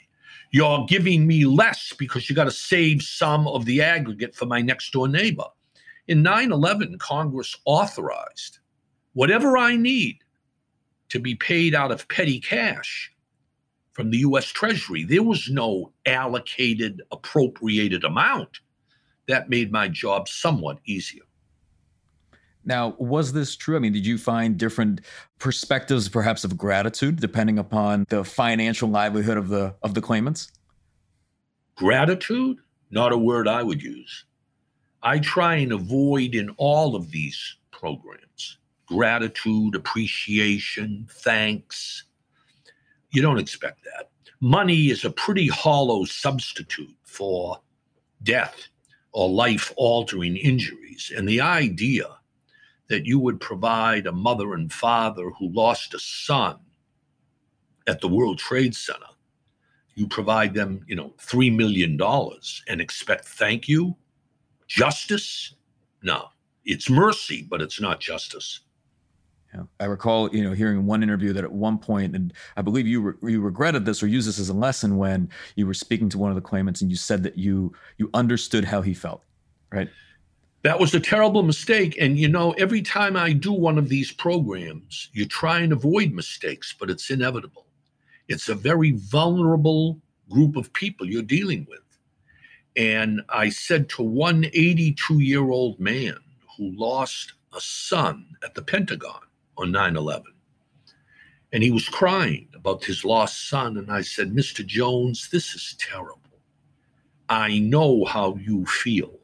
You're 0.51 0.85
giving 0.87 1.27
me 1.27 1.43
less 1.43 1.93
because 1.97 2.29
you 2.29 2.35
got 2.35 2.45
to 2.45 2.51
save 2.51 3.01
some 3.01 3.47
of 3.49 3.65
the 3.65 3.81
aggregate 3.81 4.33
for 4.33 4.45
my 4.45 4.61
next 4.61 4.91
door 4.93 5.09
neighbor. 5.09 5.43
In 6.07 6.23
9 6.23 6.53
11, 6.53 6.97
Congress 6.99 7.55
authorized 7.65 8.59
whatever 9.13 9.57
I 9.57 9.75
need 9.75 10.19
to 11.11 11.19
be 11.19 11.35
paid 11.35 11.75
out 11.75 11.91
of 11.91 12.07
petty 12.07 12.39
cash 12.39 13.11
from 13.91 14.11
the 14.11 14.19
US 14.19 14.45
Treasury. 14.47 15.03
There 15.03 15.23
was 15.23 15.49
no 15.49 15.91
allocated, 16.05 17.01
appropriated 17.11 18.05
amount. 18.05 18.61
That 19.27 19.49
made 19.49 19.73
my 19.73 19.89
job 19.89 20.29
somewhat 20.29 20.79
easier. 20.85 21.23
Now, 22.63 22.95
was 22.97 23.33
this 23.33 23.57
true? 23.57 23.75
I 23.75 23.79
mean, 23.79 23.91
did 23.91 24.05
you 24.05 24.17
find 24.17 24.57
different 24.57 25.01
perspectives, 25.37 26.07
perhaps 26.07 26.45
of 26.45 26.57
gratitude, 26.57 27.19
depending 27.19 27.59
upon 27.59 28.05
the 28.07 28.23
financial 28.23 28.87
livelihood 28.87 29.37
of 29.37 29.49
the 29.49 29.75
of 29.83 29.93
the 29.93 30.01
claimants? 30.01 30.49
Gratitude, 31.75 32.59
not 32.89 33.11
a 33.11 33.17
word 33.17 33.49
I 33.49 33.63
would 33.63 33.81
use. 33.81 34.25
I 35.03 35.19
try 35.19 35.55
and 35.55 35.73
avoid 35.73 36.35
in 36.35 36.51
all 36.57 36.95
of 36.95 37.11
these 37.11 37.57
programs 37.71 38.59
gratitude, 38.91 39.73
appreciation, 39.75 41.07
thanks. 41.09 42.03
You 43.11 43.21
don't 43.21 43.39
expect 43.39 43.83
that. 43.85 44.09
Money 44.41 44.89
is 44.89 45.05
a 45.05 45.11
pretty 45.11 45.47
hollow 45.47 46.03
substitute 46.03 46.95
for 47.03 47.61
death 48.23 48.67
or 49.13 49.29
life 49.29 49.73
altering 49.77 50.35
injuries. 50.35 51.11
And 51.15 51.27
the 51.27 51.41
idea 51.41 52.05
that 52.89 53.05
you 53.05 53.17
would 53.19 53.39
provide 53.39 54.07
a 54.07 54.11
mother 54.11 54.53
and 54.53 54.71
father 54.71 55.29
who 55.39 55.49
lost 55.53 55.93
a 55.93 55.99
son 55.99 56.57
at 57.87 58.01
the 58.01 58.09
World 58.09 58.39
Trade 58.39 58.75
Center, 58.75 59.05
you 59.95 60.07
provide 60.07 60.53
them, 60.53 60.83
you 60.87 60.95
know, 60.95 61.13
$3 61.19 61.55
million 61.55 61.99
and 62.67 62.81
expect 62.81 63.25
thank 63.25 63.69
you, 63.69 63.95
justice? 64.67 65.55
No, 66.03 66.29
it's 66.65 66.89
mercy, 66.89 67.45
but 67.49 67.61
it's 67.61 67.79
not 67.79 67.99
justice. 67.99 68.61
Yeah. 69.53 69.63
I 69.81 69.85
recall, 69.85 70.33
you 70.33 70.43
know, 70.43 70.53
hearing 70.53 70.85
one 70.85 71.03
interview 71.03 71.33
that 71.33 71.43
at 71.43 71.51
one 71.51 71.77
point, 71.77 72.15
and 72.15 72.33
I 72.55 72.61
believe 72.61 72.87
you 72.87 73.01
re- 73.01 73.31
you 73.33 73.41
regretted 73.41 73.85
this 73.85 74.01
or 74.01 74.07
used 74.07 74.27
this 74.27 74.39
as 74.39 74.47
a 74.47 74.53
lesson 74.53 74.97
when 74.97 75.29
you 75.55 75.67
were 75.67 75.73
speaking 75.73 76.07
to 76.09 76.17
one 76.17 76.31
of 76.31 76.35
the 76.35 76.41
claimants, 76.41 76.81
and 76.81 76.89
you 76.89 76.95
said 76.95 77.23
that 77.23 77.37
you 77.37 77.73
you 77.97 78.09
understood 78.13 78.63
how 78.63 78.81
he 78.81 78.93
felt, 78.93 79.23
right? 79.71 79.89
That 80.63 80.79
was 80.79 80.93
a 80.93 80.99
terrible 80.99 81.43
mistake. 81.43 81.97
And 81.99 82.17
you 82.17 82.29
know, 82.29 82.51
every 82.51 82.81
time 82.81 83.17
I 83.17 83.33
do 83.33 83.51
one 83.51 83.77
of 83.77 83.89
these 83.89 84.11
programs, 84.11 85.09
you 85.11 85.25
try 85.25 85.59
and 85.59 85.73
avoid 85.73 86.13
mistakes, 86.13 86.73
but 86.79 86.89
it's 86.89 87.09
inevitable. 87.09 87.65
It's 88.29 88.47
a 88.47 88.55
very 88.55 88.91
vulnerable 88.91 89.99
group 90.29 90.55
of 90.55 90.71
people 90.71 91.05
you're 91.05 91.23
dealing 91.23 91.67
with. 91.69 91.79
And 92.77 93.21
I 93.27 93.49
said 93.49 93.89
to 93.89 94.03
one 94.03 94.45
82 94.45 95.19
year 95.19 95.49
old 95.49 95.77
man 95.79 96.17
who 96.57 96.71
lost 96.71 97.33
a 97.53 97.59
son 97.59 98.37
at 98.43 98.55
the 98.55 98.61
Pentagon 98.61 99.21
on 99.61 99.71
9 99.71 99.95
11. 99.95 100.25
And 101.53 101.63
he 101.63 101.71
was 101.71 101.87
crying 101.87 102.47
about 102.55 102.83
his 102.83 103.03
lost 103.03 103.49
son. 103.49 103.77
And 103.77 103.91
I 103.91 104.01
said, 104.01 104.31
Mr. 104.31 104.65
Jones, 104.65 105.29
this 105.31 105.53
is 105.53 105.75
terrible. 105.79 106.17
I 107.29 107.59
know 107.59 108.05
how 108.05 108.35
you 108.35 108.65
feel. 108.65 109.19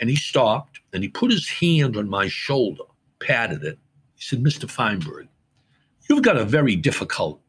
And 0.00 0.10
he 0.10 0.16
stopped 0.16 0.80
and 0.92 1.02
he 1.02 1.08
put 1.08 1.30
his 1.30 1.48
hand 1.48 1.96
on 1.96 2.08
my 2.08 2.28
shoulder, 2.28 2.84
patted 3.20 3.64
it. 3.64 3.78
He 4.14 4.22
said, 4.22 4.42
Mr. 4.42 4.68
Feinberg, 4.70 5.28
you've 6.08 6.22
got 6.22 6.36
a 6.36 6.44
very 6.44 6.76
difficult 6.76 7.40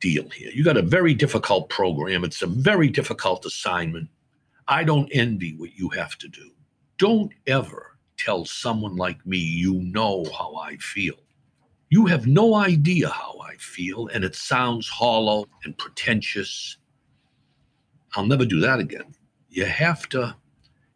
deal 0.00 0.28
here. 0.30 0.50
You've 0.54 0.66
got 0.66 0.76
a 0.76 0.82
very 0.82 1.14
difficult 1.14 1.68
program. 1.68 2.24
It's 2.24 2.42
a 2.42 2.46
very 2.46 2.88
difficult 2.88 3.44
assignment. 3.44 4.08
I 4.68 4.84
don't 4.84 5.08
envy 5.12 5.54
what 5.56 5.76
you 5.76 5.88
have 5.90 6.16
to 6.18 6.28
do. 6.28 6.50
Don't 6.98 7.32
ever 7.46 7.98
tell 8.18 8.44
someone 8.44 8.96
like 8.96 9.24
me 9.26 9.38
you 9.38 9.74
know 9.74 10.24
how 10.36 10.56
I 10.56 10.76
feel. 10.76 11.14
You 11.90 12.06
have 12.06 12.26
no 12.26 12.54
idea 12.54 13.08
how 13.08 13.38
I 13.42 13.54
feel, 13.56 14.08
and 14.08 14.22
it 14.24 14.34
sounds 14.34 14.88
hollow 14.88 15.46
and 15.64 15.76
pretentious. 15.78 16.76
I'll 18.14 18.26
never 18.26 18.44
do 18.44 18.60
that 18.60 18.78
again. 18.78 19.14
You 19.48 19.64
have 19.64 20.08
to 20.10 20.36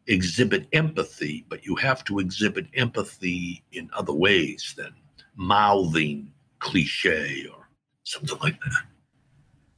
exhibit 0.07 0.67
empathy, 0.73 1.47
but 1.49 1.65
you 1.65 1.77
have 1.77 2.05
to 2.05 2.19
exhibit 2.19 2.67
empathy 2.75 3.65
in 3.73 3.89
other 3.95 4.13
ways 4.13 4.75
than 4.77 4.93
mouthing 5.35 6.31
cliche 6.59 7.47
or 7.53 7.69
something 8.05 8.39
like 8.41 8.61
that. 8.61 8.85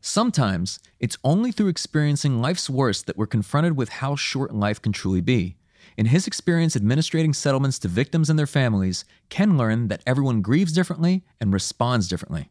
Sometimes 0.01 0.81
it's 0.99 1.17
only 1.25 1.53
through 1.53 1.69
experiencing 1.69 2.43
life's 2.43 2.69
worst 2.69 3.07
that 3.07 3.17
we're 3.17 3.27
confronted 3.27 3.77
with 3.77 3.89
how 3.89 4.17
short 4.17 4.53
life 4.55 4.83
can 4.83 4.93
truly 4.93 5.21
be. 5.21 5.57
In 5.97 6.07
his 6.07 6.27
experience 6.27 6.75
administrating 6.75 7.33
settlements 7.33 7.79
to 7.81 7.89
victims 7.89 8.29
and 8.29 8.37
their 8.37 8.49
families, 8.49 9.05
Ken 9.29 9.57
learned 9.57 9.91
that 9.91 10.03
everyone 10.07 10.43
grieves 10.43 10.73
differently 10.73 11.23
and 11.41 11.53
responds 11.53 12.09
differently. 12.09 12.51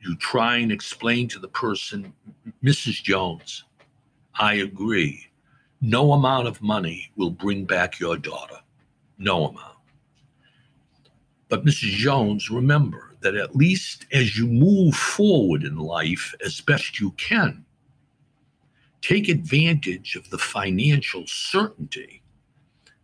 you 0.00 0.16
try 0.16 0.56
and 0.56 0.72
explain 0.72 1.28
to 1.28 1.38
the 1.38 1.48
person, 1.48 2.12
Mrs. 2.64 3.02
Jones, 3.02 3.64
I 4.34 4.54
agree. 4.54 5.26
No 5.80 6.12
amount 6.12 6.48
of 6.48 6.62
money 6.62 7.12
will 7.16 7.30
bring 7.30 7.64
back 7.64 8.00
your 8.00 8.16
daughter. 8.16 8.56
No 9.18 9.46
amount. 9.48 9.76
But 11.48 11.64
Mrs. 11.64 11.90
Jones, 11.90 12.50
remember 12.50 13.16
that 13.20 13.34
at 13.34 13.54
least 13.54 14.06
as 14.12 14.38
you 14.38 14.46
move 14.46 14.94
forward 14.94 15.62
in 15.62 15.76
life 15.76 16.34
as 16.44 16.60
best 16.60 16.98
you 16.98 17.10
can, 17.12 17.64
take 19.02 19.28
advantage 19.28 20.16
of 20.16 20.30
the 20.30 20.38
financial 20.38 21.24
certainty 21.26 22.22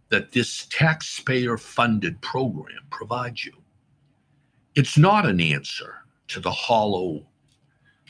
that 0.09 0.33
this 0.33 0.67
taxpayer 0.71 1.57
funded 1.57 2.21
program 2.21 2.85
provides 2.91 3.45
you. 3.45 3.53
It's 4.75 4.97
not 4.99 5.27
an 5.27 5.41
answer 5.41 5.97
to 6.29 6.41
the 6.41 6.51
hollow 6.51 7.27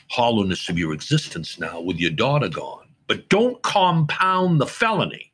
hollowness 0.09 0.69
of 0.69 0.79
your 0.79 0.93
existence 0.93 1.59
now 1.59 1.81
with 1.81 1.97
your 1.97 2.11
daughter 2.11 2.47
gone, 2.47 2.87
but 3.07 3.27
don't 3.27 3.61
compound 3.63 4.61
the 4.61 4.65
felony 4.65 5.33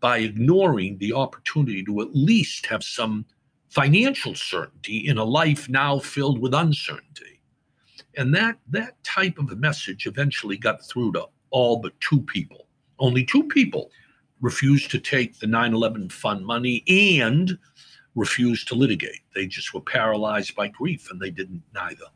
by 0.00 0.18
ignoring 0.18 0.98
the 0.98 1.12
opportunity 1.12 1.84
to 1.84 2.00
at 2.00 2.14
least 2.14 2.66
have 2.66 2.84
some 2.84 3.24
financial 3.68 4.34
certainty 4.34 4.98
in 5.08 5.18
a 5.18 5.24
life 5.24 5.68
now 5.68 5.98
filled 5.98 6.38
with 6.38 6.54
uncertainty. 6.54 7.40
And 8.16 8.34
that 8.34 8.56
that 8.68 9.02
type 9.04 9.38
of 9.38 9.58
message 9.58 10.06
eventually 10.06 10.56
got 10.56 10.84
through 10.84 11.12
to 11.12 11.26
all 11.50 11.78
but 11.78 11.98
two 12.00 12.20
people. 12.22 12.66
Only 12.98 13.24
two 13.24 13.44
people 13.44 13.90
refused 14.40 14.90
to 14.90 14.98
take 14.98 15.38
the 15.38 15.46
9/11 15.46 16.10
fund 16.10 16.44
money 16.44 16.82
and 17.20 17.58
refused 18.14 18.68
to 18.68 18.74
litigate. 18.74 19.20
They 19.34 19.46
just 19.46 19.72
were 19.74 19.80
paralyzed 19.80 20.54
by 20.54 20.68
grief 20.68 21.10
and 21.10 21.20
they 21.20 21.30
didn't 21.30 21.62
neither. 21.74 22.06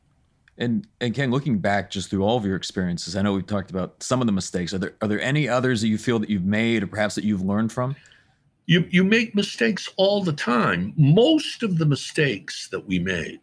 And 0.58 0.86
and 1.00 1.14
Ken, 1.14 1.30
looking 1.30 1.58
back 1.58 1.90
just 1.90 2.10
through 2.10 2.22
all 2.22 2.36
of 2.36 2.44
your 2.44 2.56
experiences, 2.56 3.16
I 3.16 3.22
know 3.22 3.32
we've 3.32 3.46
talked 3.46 3.70
about 3.70 4.02
some 4.02 4.20
of 4.20 4.26
the 4.26 4.32
mistakes. 4.32 4.74
Are 4.74 4.78
there 4.78 4.94
are 5.00 5.08
there 5.08 5.20
any 5.20 5.48
others 5.48 5.80
that 5.80 5.88
you 5.88 5.98
feel 5.98 6.18
that 6.18 6.28
you've 6.28 6.44
made 6.44 6.82
or 6.82 6.86
perhaps 6.86 7.14
that 7.14 7.24
you've 7.24 7.42
learned 7.42 7.72
from? 7.72 7.96
You, 8.66 8.86
you 8.90 9.02
make 9.02 9.34
mistakes 9.34 9.88
all 9.96 10.22
the 10.22 10.32
time. 10.32 10.92
Most 10.96 11.64
of 11.64 11.78
the 11.78 11.86
mistakes 11.86 12.68
that 12.68 12.86
we 12.86 13.00
made 13.00 13.40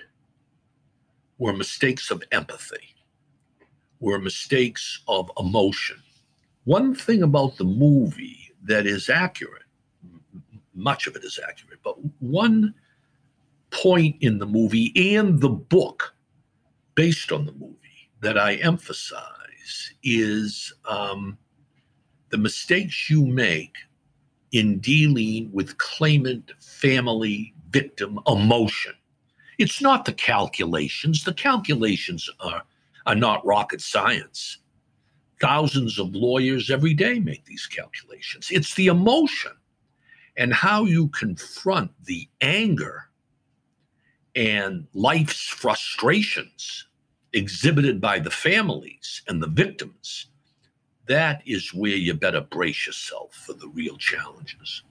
were 1.38 1.52
mistakes 1.52 2.12
of 2.12 2.24
empathy, 2.32 2.96
were 4.00 4.20
mistakes 4.20 5.02
of 5.08 5.30
emotion. 5.38 5.98
One 6.64 6.96
thing 6.96 7.24
about 7.24 7.58
the 7.58 7.66
movie 7.66 8.47
that 8.68 8.86
is 8.86 9.10
accurate, 9.10 9.64
much 10.74 11.08
of 11.08 11.16
it 11.16 11.24
is 11.24 11.40
accurate, 11.48 11.80
but 11.84 11.96
one 12.20 12.74
point 13.72 14.16
in 14.22 14.38
the 14.38 14.46
movie 14.46 14.94
and 15.16 15.42
the 15.42 15.50
book 15.50 16.14
based 16.96 17.32
on 17.32 17.46
the 17.46 17.52
movie 17.54 18.10
that 18.22 18.38
I 18.38 18.56
emphasize 18.56 19.92
is 20.04 20.74
um, 20.86 21.38
the 22.30 22.38
mistakes 22.38 23.10
you 23.10 23.26
make 23.26 23.76
in 24.52 24.80
dealing 24.80 25.50
with 25.52 25.78
claimant 25.78 26.52
family 26.60 27.54
victim 27.70 28.20
emotion. 28.28 28.94
It's 29.58 29.82
not 29.82 30.06
the 30.06 30.14
calculations. 30.14 31.24
The 31.24 31.34
calculations 31.34 32.30
are, 32.40 32.64
are 33.06 33.16
not 33.16 33.46
rocket 33.46 33.82
science. 33.82 34.58
Thousands 35.42 36.00
of 36.00 36.16
lawyers 36.16 36.72
every 36.72 36.94
day 36.94 37.20
make 37.20 37.46
these 37.46 37.68
calculations. 37.68 38.50
It's 38.52 38.76
the 38.76 38.88
emotion 38.88 39.52
and 40.36 40.54
how 40.54 40.86
you 40.86 41.10
confront 41.10 41.92
the 42.06 42.28
anger 42.42 43.10
and 44.36 44.88
life's 44.94 45.48
frustrations 45.48 46.88
exhibited 47.34 48.00
by 48.02 48.20
the 48.20 48.32
families 48.32 49.22
and 49.28 49.42
the 49.42 49.48
victims 49.48 50.28
that 51.08 51.42
is 51.46 51.74
where 51.74 51.96
you 51.96 52.14
better 52.14 52.42
brace 52.42 52.86
yourself 52.86 53.34
for 53.34 53.54
the 53.54 53.68
real 53.70 53.98
challenges. 53.98 54.84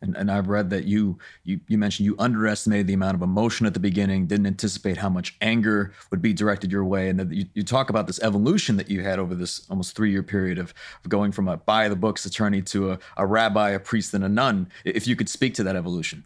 And, 0.00 0.16
and 0.16 0.30
I've 0.30 0.48
read 0.48 0.70
that 0.70 0.84
you, 0.84 1.18
you 1.44 1.60
you 1.68 1.78
mentioned 1.78 2.06
you 2.06 2.16
underestimated 2.18 2.86
the 2.86 2.94
amount 2.94 3.14
of 3.14 3.22
emotion 3.22 3.66
at 3.66 3.74
the 3.74 3.80
beginning, 3.80 4.26
didn't 4.26 4.46
anticipate 4.46 4.96
how 4.96 5.08
much 5.08 5.36
anger 5.40 5.92
would 6.10 6.22
be 6.22 6.32
directed 6.32 6.70
your 6.70 6.84
way, 6.84 7.08
and 7.08 7.18
that 7.18 7.32
you, 7.32 7.46
you 7.54 7.62
talk 7.62 7.90
about 7.90 8.06
this 8.06 8.20
evolution 8.20 8.76
that 8.76 8.90
you 8.90 9.02
had 9.02 9.18
over 9.18 9.34
this 9.34 9.66
almost 9.70 9.96
three 9.96 10.10
year 10.10 10.22
period 10.22 10.58
of, 10.58 10.74
of 11.04 11.10
going 11.10 11.32
from 11.32 11.48
a 11.48 11.56
buy 11.56 11.88
the 11.88 11.96
books 11.96 12.26
attorney 12.26 12.62
to 12.62 12.92
a, 12.92 12.98
a 13.16 13.26
rabbi, 13.26 13.70
a 13.70 13.80
priest, 13.80 14.14
and 14.14 14.24
a 14.24 14.28
nun. 14.28 14.68
If 14.84 15.06
you 15.06 15.16
could 15.16 15.28
speak 15.28 15.54
to 15.54 15.62
that 15.64 15.76
evolution. 15.76 16.24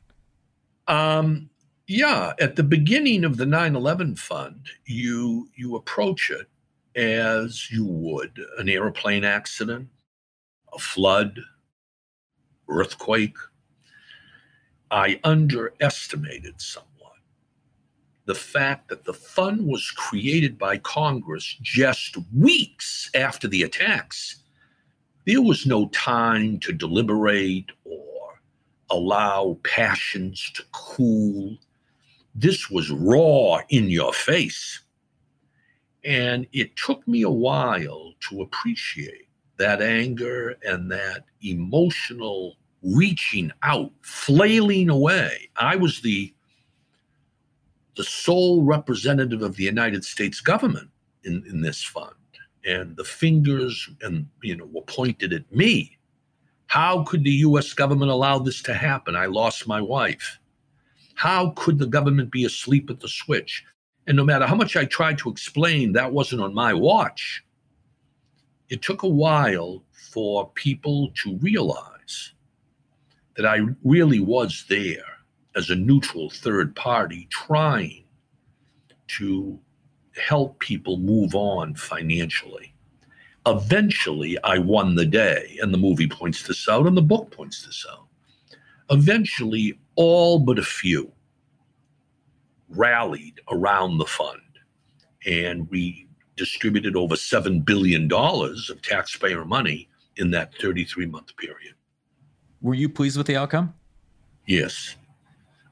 Um, 0.89 1.51
yeah, 1.87 2.35
at 2.41 2.57
the 2.57 2.63
beginning 2.63 3.25
of 3.25 3.37
the 3.37 3.45
9/11 3.45 4.19
fund, 4.19 4.69
you 4.85 5.49
you 5.57 5.77
approach 5.77 6.31
it 6.31 6.49
as 6.97 7.71
you 7.71 7.85
would 7.85 8.41
an 8.59 8.69
airplane 8.69 9.25
accident, 9.25 9.89
a 10.73 10.79
flood, 10.79 11.41
earthquake. 12.69 13.37
I 14.91 15.21
underestimated 15.25 16.61
somewhat 16.61 16.91
the 18.31 18.35
fact 18.37 18.87
that 18.89 19.05
the 19.05 19.13
fund 19.13 19.67
was 19.67 19.91
created 19.91 20.57
by 20.57 20.79
Congress 20.79 21.57
just 21.63 22.17
weeks 22.33 23.11
after 23.13 23.49
the 23.49 23.65
attacks. 23.65 24.45
There 25.27 25.43
was 25.43 25.67
no 25.67 25.89
time 25.89 26.61
to 26.61 26.73
deliberate 26.73 27.73
or 27.85 28.41
allow 28.89 29.59
passions 29.65 30.49
to 30.55 30.63
cool. 30.71 31.57
This 32.37 32.71
was 32.71 32.93
raw 32.93 33.63
in 33.69 33.91
your 33.91 34.13
face. 34.13 34.81
And 36.05 36.47
it 36.53 36.77
took 36.77 37.07
me 37.09 37.23
a 37.23 37.31
while 37.31 38.13
to 38.29 38.43
appreciate 38.43 39.27
that 39.57 39.83
anger 39.83 40.57
and 40.65 40.89
that 40.93 41.25
emotional 41.43 42.59
reaching 42.83 43.53
out, 43.63 43.93
flailing 44.03 44.89
away. 44.89 45.49
I 45.57 45.77
was 45.77 46.01
the 46.01 46.35
the 47.97 48.05
sole 48.05 48.63
representative 48.63 49.43
of 49.43 49.57
the 49.57 49.65
United 49.65 50.05
States 50.05 50.41
government 50.41 50.89
in, 51.25 51.45
in 51.51 51.61
this 51.61 51.83
fund. 51.83 52.15
And 52.65 52.97
the 52.97 53.05
fingers 53.05 53.89
and 54.01 54.27
you 54.43 54.57
know 54.57 54.67
were 54.67 54.83
pointed 54.83 55.33
at 55.33 55.51
me. 55.55 55.99
How 56.67 57.03
could 57.03 57.25
the 57.25 57.43
US 57.49 57.73
government 57.73 58.11
allow 58.11 58.39
this 58.39 58.63
to 58.63 58.75
happen? 58.75 59.17
I 59.17 59.27
lost 59.27 59.67
my 59.67 59.81
wife. 59.81 60.39
How 61.15 61.51
could 61.57 61.79
the 61.79 61.87
government 61.87 62.31
be 62.31 62.45
asleep 62.45 62.89
at 62.91 63.01
the 63.01 63.09
switch? 63.09 63.65
And 64.07 64.17
no 64.17 64.25
matter 64.25 64.47
how 64.47 64.55
much 64.55 64.77
I 64.77 64.85
tried 64.85 65.19
to 65.19 65.31
explain, 65.31 65.93
that 65.93 66.13
wasn't 66.13 66.43
on 66.43 66.55
my 66.55 66.73
watch. 66.73 67.45
It 68.69 68.83
took 68.83 69.03
a 69.03 69.09
while 69.09 69.83
for 69.93 70.51
people 70.53 71.11
to 71.23 71.37
realize 71.39 72.00
that 73.41 73.49
I 73.49 73.61
really 73.83 74.21
was 74.21 74.67
there 74.69 75.17
as 75.57 75.71
a 75.71 75.75
neutral 75.75 76.29
third 76.29 76.77
party 76.77 77.27
trying 77.31 78.05
to 79.17 79.59
help 80.15 80.59
people 80.59 80.99
move 80.99 81.35
on 81.35 81.75
financially. 81.75 82.75
Eventually, 83.47 84.37
I 84.45 84.59
won 84.59 84.95
the 84.95 85.07
day, 85.07 85.57
and 85.63 85.73
the 85.73 85.79
movie 85.79 86.07
points 86.07 86.43
this 86.43 86.69
out, 86.69 86.87
and 86.87 86.95
the 86.95 87.01
book 87.01 87.31
points 87.31 87.65
this 87.65 87.87
out. 87.91 88.09
Eventually, 88.91 89.81
all 89.95 90.39
but 90.39 90.59
a 90.59 90.63
few 90.63 91.11
rallied 92.69 93.41
around 93.51 93.97
the 93.97 94.05
fund. 94.05 94.43
And 95.25 95.67
we 95.71 96.09
distributed 96.37 96.95
over 96.95 97.15
$7 97.15 97.65
billion 97.65 98.13
of 98.13 98.83
taxpayer 98.83 99.47
money 99.47 99.89
in 100.17 100.31
that 100.33 100.55
33 100.57 101.07
month 101.07 101.35
period. 101.39 101.73
Were 102.63 102.75
you 102.75 102.89
pleased 102.89 103.17
with 103.17 103.27
the 103.27 103.37
outcome? 103.37 103.75
Yes, 104.47 104.97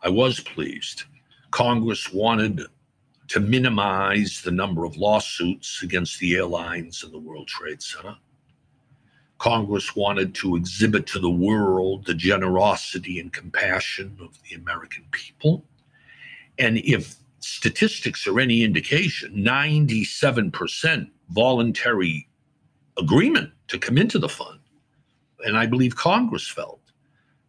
I 0.02 0.08
was 0.08 0.40
pleased. 0.40 1.04
Congress 1.50 2.12
wanted 2.12 2.62
to 3.28 3.40
minimize 3.40 4.40
the 4.42 4.50
number 4.50 4.84
of 4.84 4.96
lawsuits 4.96 5.82
against 5.82 6.18
the 6.18 6.34
airlines 6.36 7.02
and 7.04 7.12
the 7.12 7.18
World 7.18 7.46
Trade 7.48 7.82
Center. 7.82 8.16
Congress 9.36 9.94
wanted 9.94 10.34
to 10.34 10.56
exhibit 10.56 11.06
to 11.06 11.18
the 11.18 11.30
world 11.30 12.06
the 12.06 12.14
generosity 12.14 13.20
and 13.20 13.32
compassion 13.32 14.16
of 14.20 14.38
the 14.42 14.56
American 14.56 15.04
people. 15.10 15.64
And 16.58 16.78
if 16.78 17.16
statistics 17.40 18.26
are 18.26 18.40
any 18.40 18.62
indication, 18.62 19.34
97% 19.34 21.10
voluntary 21.28 22.28
agreement 22.98 23.52
to 23.68 23.78
come 23.78 23.96
into 23.96 24.18
the 24.18 24.28
fund. 24.28 24.58
And 25.44 25.56
I 25.56 25.66
believe 25.66 25.94
Congress 25.94 26.48
felt 26.48 26.80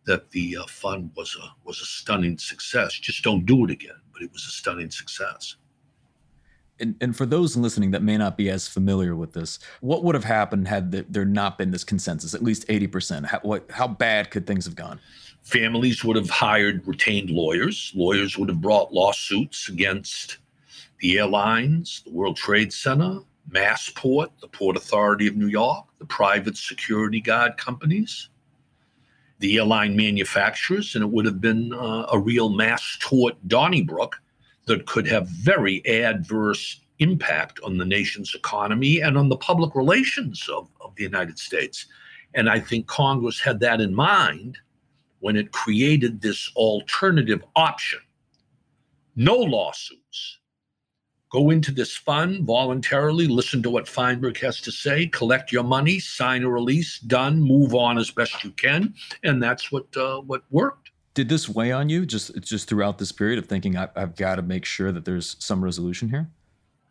that 0.05 0.29
the 0.31 0.57
uh, 0.57 0.65
fund 0.67 1.11
was 1.15 1.35
a 1.41 1.47
was 1.63 1.81
a 1.81 1.85
stunning 1.85 2.37
success. 2.37 2.93
Just 2.93 3.23
don't 3.23 3.45
do 3.45 3.65
it 3.65 3.71
again, 3.71 4.01
but 4.13 4.21
it 4.21 4.31
was 4.31 4.43
a 4.45 4.51
stunning 4.51 4.91
success. 4.91 5.55
And, 6.81 6.95
and 7.01 7.15
for 7.15 7.25
those 7.25 7.57
listening 7.57 7.91
that 7.91 8.03
may 8.03 8.17
not 8.17 8.37
be 8.37 8.49
as 8.49 8.67
familiar 8.67 9.13
with 9.13 9.33
this, 9.33 9.59
what 9.81 10.03
would 10.05 10.15
have 10.15 10.23
happened 10.23 10.67
had 10.67 10.91
there 10.91 11.25
not 11.25 11.57
been 11.57 11.71
this 11.71 11.83
consensus? 11.83 12.33
At 12.33 12.41
least 12.41 12.65
eighty 12.69 12.87
percent. 12.87 13.25
How, 13.25 13.39
what, 13.41 13.69
how 13.71 13.87
bad 13.87 14.31
could 14.31 14.47
things 14.47 14.65
have 14.65 14.75
gone? 14.75 14.99
families 15.43 16.03
would 16.03 16.15
have 16.15 16.29
hired 16.29 16.87
retained 16.87 17.29
lawyers. 17.29 17.91
Lawyers 17.95 18.37
would 18.37 18.49
have 18.49 18.61
brought 18.61 18.93
lawsuits 18.93 19.69
against 19.69 20.37
the 20.99 21.17
airlines, 21.17 22.01
the 22.05 22.11
World 22.11 22.37
Trade 22.37 22.73
Center, 22.73 23.19
Massport, 23.49 24.29
the 24.41 24.47
Port 24.47 24.77
Authority 24.77 25.27
of 25.27 25.35
New 25.35 25.47
York, 25.47 25.85
the 25.97 26.05
private 26.05 26.57
security 26.57 27.19
guard 27.19 27.57
companies, 27.57 28.29
the 29.39 29.57
airline 29.57 29.95
manufacturers, 29.95 30.95
and 30.95 31.03
it 31.03 31.09
would 31.09 31.25
have 31.25 31.41
been 31.41 31.73
uh, 31.73 32.07
a 32.11 32.19
real 32.19 32.49
mass 32.49 32.97
tort 32.99 33.35
Donnybrook 33.47 34.21
that 34.65 34.85
could 34.85 35.07
have 35.07 35.27
very 35.27 35.85
adverse 35.87 36.81
impact 36.99 37.59
on 37.63 37.77
the 37.77 37.85
nation's 37.85 38.35
economy 38.35 38.99
and 38.99 39.17
on 39.17 39.29
the 39.29 39.37
public 39.37 39.73
relations 39.73 40.47
of, 40.49 40.69
of 40.81 40.93
the 40.95 41.03
United 41.03 41.39
States. 41.39 41.87
And 42.35 42.49
I 42.49 42.59
think 42.59 42.87
Congress 42.87 43.39
had 43.39 43.59
that 43.61 43.81
in 43.81 43.95
mind 43.95 44.57
when 45.19 45.35
it 45.35 45.51
created 45.51 46.21
this 46.21 46.51
alternative 46.55 47.43
option. 47.55 47.99
No 49.15 49.35
lawsuits. 49.35 50.38
Go 51.31 51.51
into 51.51 51.71
this 51.71 51.95
fund 51.95 52.43
voluntarily, 52.43 53.27
listen 53.27 53.61
to 53.61 53.69
what 53.69 53.87
Feinberg 53.87 54.39
has 54.39 54.59
to 54.61 54.71
say, 54.71 55.05
collect 55.05 55.51
your 55.51 55.63
money, 55.63 55.99
sign 55.99 56.41
a 56.43 56.49
release, 56.49 56.97
done, 56.99 57.39
move 57.39 57.75
on 57.75 57.99
as 57.99 58.09
best 58.09 58.43
you 58.43 58.49
can, 58.51 58.95
and 59.23 59.41
that's 59.41 59.71
what 59.71 59.95
uh, 59.95 60.21
what 60.21 60.41
worked. 60.49 60.89
Did 61.13 61.29
this 61.29 61.47
weigh 61.47 61.71
on 61.71 61.87
you 61.87 62.07
just 62.07 62.31
just 62.41 62.67
throughout 62.67 62.97
this 62.97 63.11
period 63.11 63.37
of 63.37 63.45
thinking 63.45 63.77
I, 63.77 63.89
I've 63.95 64.15
got 64.15 64.37
to 64.37 64.41
make 64.41 64.65
sure 64.65 64.91
that 64.91 65.05
there's 65.05 65.35
some 65.39 65.63
resolution 65.63 66.09
here? 66.09 66.27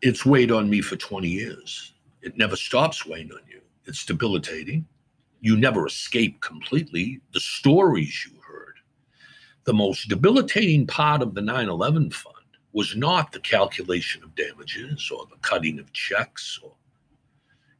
It's 0.01 0.25
weighed 0.25 0.51
on 0.51 0.69
me 0.69 0.79
for 0.79 0.95
20 0.95 1.27
years. 1.27 1.93
It 2.21 2.37
never 2.37 2.55
stops 2.55 3.05
weighing 3.05 3.31
on 3.33 3.41
you. 3.49 3.59
It's 3.85 4.05
debilitating. 4.05 4.85
You 5.41 5.57
never 5.57 5.85
escape 5.85 6.39
completely. 6.39 7.19
The 7.33 7.41
stories 7.41 8.25
you 8.25 8.39
heard. 8.39 8.75
The 9.65 9.73
most 9.73 10.07
debilitating 10.07 10.87
part 10.87 11.21
of 11.21 11.33
the 11.33 11.41
9 11.41 11.67
11 11.67 12.11
fund 12.11 12.35
was 12.73 12.95
not 12.95 13.31
the 13.31 13.39
calculation 13.39 14.23
of 14.23 14.35
damages 14.35 15.11
or 15.11 15.25
the 15.25 15.37
cutting 15.41 15.79
of 15.79 15.91
checks, 15.93 16.59
or 16.63 16.73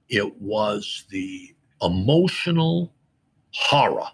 it 0.08 0.42
was 0.42 1.06
the 1.10 1.54
emotional 1.82 2.92
horror 3.52 4.10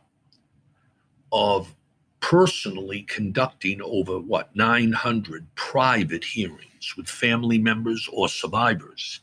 of 1.31 1.75
personally 2.19 3.03
conducting 3.03 3.81
over 3.81 4.19
what 4.19 4.55
900 4.55 5.47
private 5.55 6.23
hearings 6.23 6.95
with 6.97 7.07
family 7.07 7.57
members 7.57 8.09
or 8.11 8.27
survivors. 8.27 9.21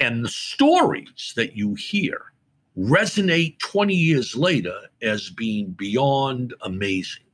And 0.00 0.24
the 0.24 0.28
stories 0.28 1.32
that 1.36 1.56
you 1.56 1.74
hear 1.74 2.32
resonate 2.76 3.58
20 3.58 3.94
years 3.94 4.36
later 4.36 4.78
as 5.02 5.30
being 5.30 5.72
beyond 5.72 6.54
amazing. 6.62 7.24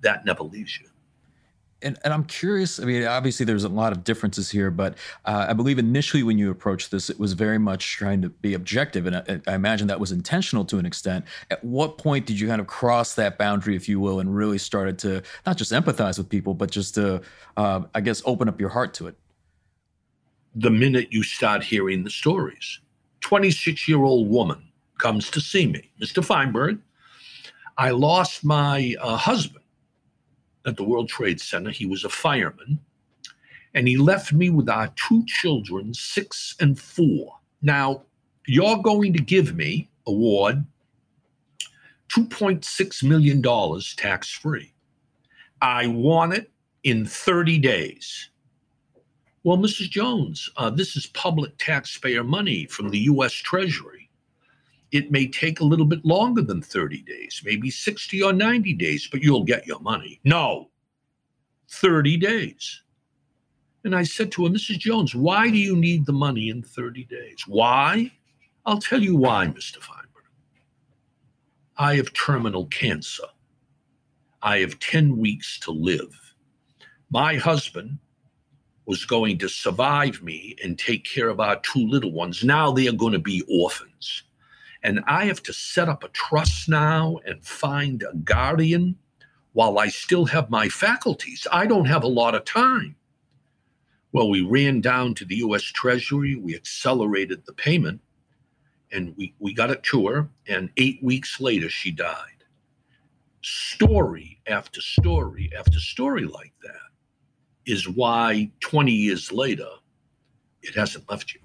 That 0.00 0.24
never 0.24 0.42
leaves 0.42 0.78
you 0.80 0.88
and, 1.84 1.98
and 2.02 2.12
I'm 2.12 2.24
curious. 2.24 2.80
I 2.80 2.84
mean, 2.84 3.04
obviously, 3.04 3.44
there's 3.44 3.64
a 3.64 3.68
lot 3.68 3.92
of 3.92 4.02
differences 4.02 4.50
here, 4.50 4.70
but 4.70 4.96
uh, 5.24 5.46
I 5.48 5.52
believe 5.52 5.78
initially 5.78 6.22
when 6.22 6.38
you 6.38 6.50
approached 6.50 6.90
this, 6.90 7.10
it 7.10 7.20
was 7.20 7.34
very 7.34 7.58
much 7.58 7.96
trying 7.96 8.22
to 8.22 8.30
be 8.30 8.54
objective, 8.54 9.06
and 9.06 9.16
I, 9.16 9.40
I, 9.46 9.54
imagine 9.54 9.86
that 9.88 10.00
was 10.00 10.10
intentional 10.10 10.64
to 10.66 10.78
an 10.78 10.86
extent. 10.86 11.26
At 11.50 11.62
what 11.62 11.98
point 11.98 12.26
did 12.26 12.40
you 12.40 12.48
kind 12.48 12.60
of 12.60 12.66
cross 12.66 13.14
that 13.14 13.38
boundary, 13.38 13.76
if 13.76 13.88
you 13.88 14.00
will, 14.00 14.20
and 14.20 14.34
really 14.34 14.58
started 14.58 14.98
to 15.00 15.22
not 15.46 15.56
just 15.56 15.72
empathize 15.72 16.18
with 16.18 16.28
people, 16.28 16.54
but 16.54 16.70
just 16.70 16.94
to, 16.94 17.20
uh, 17.56 17.82
I 17.94 18.00
guess, 18.00 18.22
open 18.24 18.48
up 18.48 18.58
your 18.58 18.70
heart 18.70 18.94
to 18.94 19.06
it? 19.06 19.16
The 20.54 20.70
minute 20.70 21.12
you 21.12 21.22
start 21.22 21.62
hearing 21.62 22.04
the 22.04 22.10
stories, 22.10 22.80
26 23.20 23.88
year 23.88 24.02
old 24.02 24.28
woman 24.28 24.62
comes 24.98 25.30
to 25.30 25.40
see 25.40 25.66
me, 25.66 25.90
Mr. 26.00 26.24
Feinberg. 26.24 26.78
I 27.76 27.90
lost 27.90 28.44
my 28.44 28.94
uh, 29.00 29.16
husband 29.16 29.63
at 30.66 30.76
the 30.76 30.84
World 30.84 31.08
Trade 31.08 31.40
Center. 31.40 31.70
He 31.70 31.86
was 31.86 32.04
a 32.04 32.08
fireman. 32.08 32.80
And 33.74 33.88
he 33.88 33.96
left 33.96 34.32
me 34.32 34.50
with 34.50 34.68
our 34.68 34.92
two 34.94 35.24
children, 35.26 35.94
six 35.94 36.54
and 36.60 36.78
four. 36.78 37.38
Now, 37.60 38.02
you're 38.46 38.78
going 38.78 39.12
to 39.14 39.22
give 39.22 39.54
me, 39.56 39.88
award, 40.06 40.64
$2.6 42.14 43.02
million 43.02 43.42
tax 43.96 44.30
free. 44.30 44.72
I 45.60 45.86
want 45.88 46.34
it 46.34 46.50
in 46.84 47.06
30 47.06 47.58
days. 47.58 48.28
Well, 49.42 49.58
Mrs. 49.58 49.90
Jones, 49.90 50.48
uh, 50.56 50.70
this 50.70 50.96
is 50.96 51.06
public 51.06 51.56
taxpayer 51.58 52.22
money 52.22 52.66
from 52.66 52.90
the 52.90 53.00
U.S. 53.00 53.32
Treasury 53.32 54.03
it 54.94 55.10
may 55.10 55.26
take 55.26 55.58
a 55.58 55.64
little 55.64 55.84
bit 55.84 56.04
longer 56.04 56.40
than 56.40 56.62
30 56.62 57.02
days, 57.02 57.42
maybe 57.44 57.68
60 57.68 58.22
or 58.22 58.32
90 58.32 58.74
days, 58.74 59.08
but 59.10 59.24
you'll 59.24 59.42
get 59.42 59.66
your 59.66 59.80
money. 59.80 60.20
No, 60.22 60.70
30 61.68 62.16
days. 62.16 62.80
And 63.82 63.92
I 63.92 64.04
said 64.04 64.30
to 64.32 64.44
her, 64.44 64.50
Mrs. 64.50 64.78
Jones, 64.78 65.12
why 65.12 65.50
do 65.50 65.58
you 65.58 65.74
need 65.74 66.06
the 66.06 66.12
money 66.12 66.48
in 66.48 66.62
30 66.62 67.06
days? 67.06 67.42
Why? 67.48 68.12
I'll 68.66 68.78
tell 68.78 69.02
you 69.02 69.16
why, 69.16 69.48
Mr. 69.48 69.78
Feinberg. 69.78 70.28
I 71.76 71.96
have 71.96 72.12
terminal 72.12 72.66
cancer. 72.66 73.26
I 74.42 74.58
have 74.58 74.78
10 74.78 75.16
weeks 75.16 75.58
to 75.60 75.72
live. 75.72 76.36
My 77.10 77.34
husband 77.34 77.98
was 78.86 79.04
going 79.04 79.38
to 79.38 79.48
survive 79.48 80.22
me 80.22 80.54
and 80.62 80.78
take 80.78 81.04
care 81.04 81.30
of 81.30 81.40
our 81.40 81.58
two 81.60 81.84
little 81.88 82.12
ones. 82.12 82.44
Now 82.44 82.70
they 82.70 82.86
are 82.86 82.92
going 82.92 83.14
to 83.14 83.18
be 83.18 83.42
orphans 83.48 84.22
and 84.84 85.00
I 85.06 85.24
have 85.24 85.42
to 85.44 85.52
set 85.52 85.88
up 85.88 86.04
a 86.04 86.08
trust 86.08 86.68
now 86.68 87.18
and 87.26 87.42
find 87.42 88.02
a 88.02 88.14
guardian 88.18 88.96
while 89.54 89.78
I 89.78 89.88
still 89.88 90.26
have 90.26 90.50
my 90.50 90.68
faculties. 90.68 91.46
I 91.50 91.66
don't 91.66 91.86
have 91.86 92.04
a 92.04 92.08
lot 92.08 92.34
of 92.34 92.44
time. 92.44 92.94
Well, 94.12 94.28
we 94.28 94.42
ran 94.42 94.82
down 94.82 95.14
to 95.14 95.24
the 95.24 95.36
US 95.36 95.62
Treasury, 95.62 96.36
we 96.36 96.54
accelerated 96.54 97.44
the 97.46 97.54
payment, 97.54 98.02
and 98.92 99.14
we, 99.16 99.34
we 99.38 99.54
got 99.54 99.70
it 99.70 99.82
to 99.84 100.06
her, 100.08 100.28
and 100.46 100.70
eight 100.76 101.02
weeks 101.02 101.40
later, 101.40 101.70
she 101.70 101.90
died. 101.90 102.44
Story 103.42 104.40
after 104.46 104.80
story 104.80 105.50
after 105.58 105.80
story 105.80 106.26
like 106.26 106.52
that 106.62 106.90
is 107.66 107.88
why 107.88 108.50
20 108.60 108.92
years 108.92 109.32
later, 109.32 109.68
it 110.62 110.74
hasn't 110.74 111.10
left 111.10 111.34
you 111.34 111.40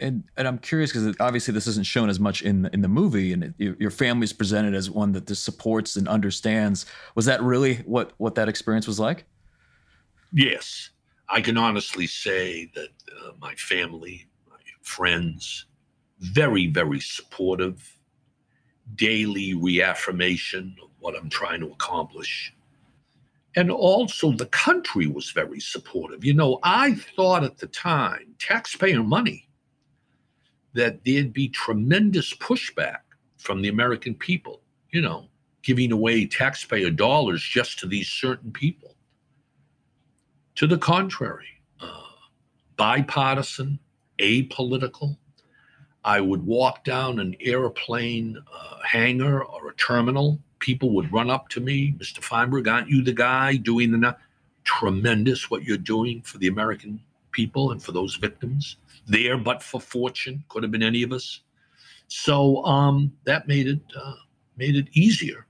and 0.00 0.24
and 0.36 0.48
I'm 0.48 0.58
curious 0.58 0.92
because 0.92 1.14
obviously 1.20 1.54
this 1.54 1.66
isn't 1.66 1.86
shown 1.86 2.08
as 2.08 2.18
much 2.18 2.42
in 2.42 2.68
in 2.72 2.82
the 2.82 2.88
movie, 2.88 3.32
and 3.32 3.54
it, 3.58 3.78
your 3.78 3.90
family 3.90 4.24
is 4.24 4.32
presented 4.32 4.74
as 4.74 4.90
one 4.90 5.12
that 5.12 5.26
this 5.26 5.38
supports 5.38 5.96
and 5.96 6.08
understands. 6.08 6.86
Was 7.14 7.26
that 7.26 7.42
really 7.42 7.76
what 7.86 8.12
what 8.18 8.34
that 8.34 8.48
experience 8.48 8.86
was 8.86 8.98
like? 8.98 9.24
Yes, 10.32 10.90
I 11.28 11.40
can 11.40 11.56
honestly 11.56 12.06
say 12.06 12.70
that 12.74 12.88
uh, 12.88 13.32
my 13.38 13.54
family, 13.54 14.26
my 14.50 14.56
friends, 14.82 15.66
very 16.18 16.66
very 16.66 17.00
supportive, 17.00 17.96
daily 18.96 19.54
reaffirmation 19.54 20.76
of 20.82 20.90
what 20.98 21.14
I'm 21.16 21.30
trying 21.30 21.60
to 21.60 21.68
accomplish. 21.68 22.52
And 23.56 23.70
also, 23.70 24.32
the 24.32 24.46
country 24.46 25.06
was 25.06 25.30
very 25.30 25.60
supportive. 25.60 26.24
You 26.24 26.34
know, 26.34 26.58
I 26.64 26.94
thought 26.94 27.44
at 27.44 27.58
the 27.58 27.68
time, 27.68 28.34
taxpayer 28.40 29.00
money 29.00 29.48
that 30.74 31.04
there'd 31.04 31.32
be 31.32 31.48
tremendous 31.48 32.34
pushback 32.34 32.98
from 33.38 33.62
the 33.62 33.68
American 33.68 34.14
people, 34.14 34.60
you 34.90 35.00
know, 35.00 35.28
giving 35.62 35.92
away 35.92 36.26
taxpayer 36.26 36.90
dollars 36.90 37.42
just 37.42 37.78
to 37.78 37.86
these 37.86 38.08
certain 38.08 38.52
people. 38.52 38.94
To 40.56 40.66
the 40.66 40.78
contrary, 40.78 41.62
uh, 41.80 42.02
bipartisan, 42.76 43.78
apolitical. 44.18 45.16
I 46.04 46.20
would 46.20 46.44
walk 46.44 46.84
down 46.84 47.18
an 47.18 47.34
airplane 47.40 48.36
uh, 48.52 48.76
hangar 48.84 49.42
or 49.42 49.70
a 49.70 49.74
terminal. 49.74 50.38
People 50.58 50.90
would 50.90 51.12
run 51.12 51.30
up 51.30 51.48
to 51.50 51.60
me, 51.60 51.94
Mr. 51.98 52.22
Feinberg, 52.22 52.68
aren't 52.68 52.88
you 52.88 53.02
the 53.02 53.12
guy 53.12 53.56
doing 53.56 53.90
the? 53.90 53.98
Na-? 53.98 54.14
Tremendous 54.64 55.50
what 55.50 55.64
you're 55.64 55.76
doing 55.76 56.22
for 56.22 56.38
the 56.38 56.46
American 56.46 57.00
people 57.34 57.72
and 57.72 57.82
for 57.82 57.92
those 57.92 58.16
victims. 58.16 58.76
There 59.06 59.36
but 59.36 59.62
for 59.62 59.80
fortune 59.80 60.42
could 60.48 60.62
have 60.62 60.72
been 60.72 60.82
any 60.82 61.02
of 61.02 61.12
us. 61.12 61.42
So 62.08 62.64
um, 62.64 63.12
that 63.24 63.46
made 63.48 63.66
it 63.66 63.80
uh, 64.00 64.14
made 64.56 64.76
it 64.76 64.88
easier. 64.92 65.46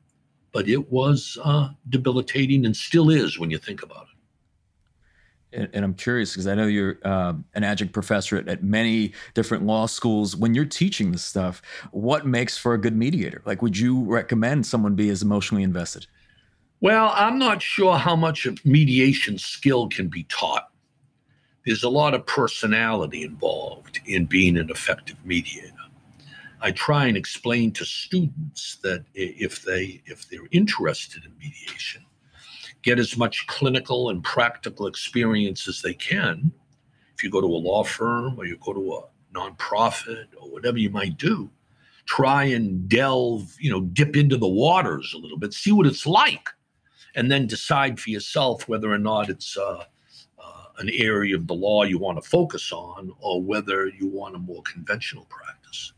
But 0.53 0.69
it 0.69 0.91
was 0.91 1.39
uh, 1.45 1.71
debilitating 1.89 2.65
and 2.65 2.77
still 2.77 3.11
is 3.11 3.39
when 3.39 3.51
you 3.51 3.59
think 3.59 3.83
about 3.83 4.03
it. 4.03 5.59
And, 5.61 5.71
and 5.73 5.85
i'm 5.85 5.95
curious 5.95 6.33
because 6.33 6.49
i 6.49 6.55
know 6.57 6.67
you're 6.67 6.99
uh, 7.05 7.35
an 7.55 7.63
adjunct 7.63 7.93
professor 7.93 8.37
at, 8.37 8.49
at, 8.49 8.65
many 8.65 9.13
different 9.35 9.65
law 9.65 9.87
schools. 9.87 10.35
When 10.35 10.53
you're 10.55 10.65
teaching 10.65 11.13
this 11.13 11.25
stuff 11.25 11.63
what 11.93 12.27
makes 12.27 12.59
for 12.59 12.75
a 12.75 12.79
good 12.79 12.97
mediator? 12.97 13.41
Like 13.45 13.63
would 13.63 13.79
you 13.79 14.03
recommend 14.05 14.67
someone 14.67 14.97
be 14.97 15.11
as 15.11 15.23
emotionally 15.23 15.63
invested? 15.63 16.07
Well 16.81 17.13
i'm 17.15 17.39
not 17.39 17.63
sure 17.63 17.97
how 17.97 18.17
much 18.17 18.47
of 18.47 18.65
mediation 18.65 19.39
skill 19.39 19.89
can 19.89 20.09
be 20.09 20.25
taught 20.25 20.71
there's 21.65 21.83
a 21.83 21.89
lot 21.89 22.15
of 22.15 22.27
personality 22.27 23.23
involved 23.23 24.01
in 24.07 24.27
being 24.27 24.57
an 24.57 24.71
effective 24.71 25.17
mediator. 25.25 25.73
I 26.61 26.71
try 26.71 27.07
and 27.07 27.17
explain 27.17 27.73
to 27.73 27.85
students 27.85 28.77
that 28.83 29.05
if 29.15 29.63
they 29.63 30.03
if 30.07 30.29
they're 30.29 30.49
interested 30.51 31.25
in 31.25 31.33
mediation, 31.39 32.05
get 32.83 32.99
as 32.99 33.17
much 33.17 33.47
clinical 33.47 34.09
and 34.11 34.23
practical 34.23 34.87
experience 34.87 35.69
as 35.69 35.83
they 35.83 35.95
can. 35.95 36.53
If 37.15 37.23
you 37.23 37.31
go 37.31 37.41
to 37.41 37.47
a 37.47 37.65
law 37.69 37.85
firm 37.85 38.39
or 38.39 38.47
you 38.47 38.57
go 38.57 38.73
to 38.73 38.93
a 38.95 39.03
nonprofit 39.39 40.27
or 40.41 40.51
whatever 40.51 40.79
you 40.79 40.91
might 40.91 41.19
do, 41.19 41.51
try 42.07 42.45
and 42.45 42.89
delve, 42.89 43.55
you 43.61 43.71
know, 43.71 43.81
dip 43.81 44.17
into 44.17 44.37
the 44.37 44.49
waters 44.49 45.13
a 45.15 45.19
little 45.19 45.39
bit, 45.39 45.53
see 45.53 45.73
what 45.73 45.87
it's 45.87 46.07
like, 46.07 46.49
and 47.15 47.31
then 47.31 47.47
decide 47.47 48.01
for 48.01 48.11
yourself 48.11 48.69
whether 48.69 48.91
or 48.91 48.99
not 48.99 49.29
it's 49.29 49.57
uh, 49.57 49.85
an 50.79 50.91
area 50.93 51.37
of 51.37 51.47
the 51.47 51.55
law 51.55 51.85
you 51.85 51.99
want 51.99 52.23
to 52.23 52.29
focus 52.29 52.73
on 52.73 53.13
or 53.21 53.43
whether 53.43 53.89
you 53.89 54.09
want 54.09 54.35
a 54.35 54.39
more 54.39 54.63
conventional 54.63 55.25
practice. 55.27 55.93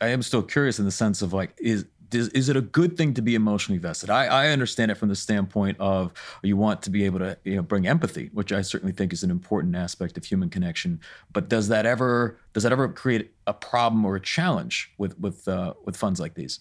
I 0.00 0.08
am 0.08 0.22
still 0.22 0.42
curious 0.42 0.78
in 0.78 0.84
the 0.84 0.90
sense 0.90 1.22
of 1.22 1.32
like, 1.32 1.54
is 1.58 1.86
is, 2.14 2.28
is 2.28 2.48
it 2.48 2.56
a 2.56 2.60
good 2.60 2.96
thing 2.96 3.14
to 3.14 3.22
be 3.22 3.34
emotionally 3.34 3.78
vested? 3.78 4.10
I, 4.10 4.26
I 4.26 4.48
understand 4.48 4.90
it 4.90 4.96
from 4.96 5.08
the 5.08 5.16
standpoint 5.16 5.78
of 5.80 6.12
you 6.42 6.56
want 6.56 6.82
to 6.82 6.90
be 6.90 7.04
able 7.04 7.20
to 7.20 7.38
you 7.44 7.56
know, 7.56 7.62
bring 7.62 7.86
empathy, 7.86 8.30
which 8.32 8.52
I 8.52 8.62
certainly 8.62 8.92
think 8.92 9.12
is 9.12 9.22
an 9.22 9.30
important 9.30 9.74
aspect 9.74 10.16
of 10.16 10.24
human 10.24 10.50
connection. 10.50 11.00
But 11.32 11.48
does 11.48 11.68
that 11.68 11.86
ever 11.86 12.38
does 12.52 12.62
that 12.64 12.72
ever 12.72 12.88
create 12.88 13.32
a 13.46 13.54
problem 13.54 14.04
or 14.04 14.16
a 14.16 14.20
challenge 14.20 14.92
with 14.98 15.18
with 15.18 15.46
uh, 15.48 15.74
with 15.84 15.96
funds 15.96 16.20
like 16.20 16.34
these? 16.34 16.60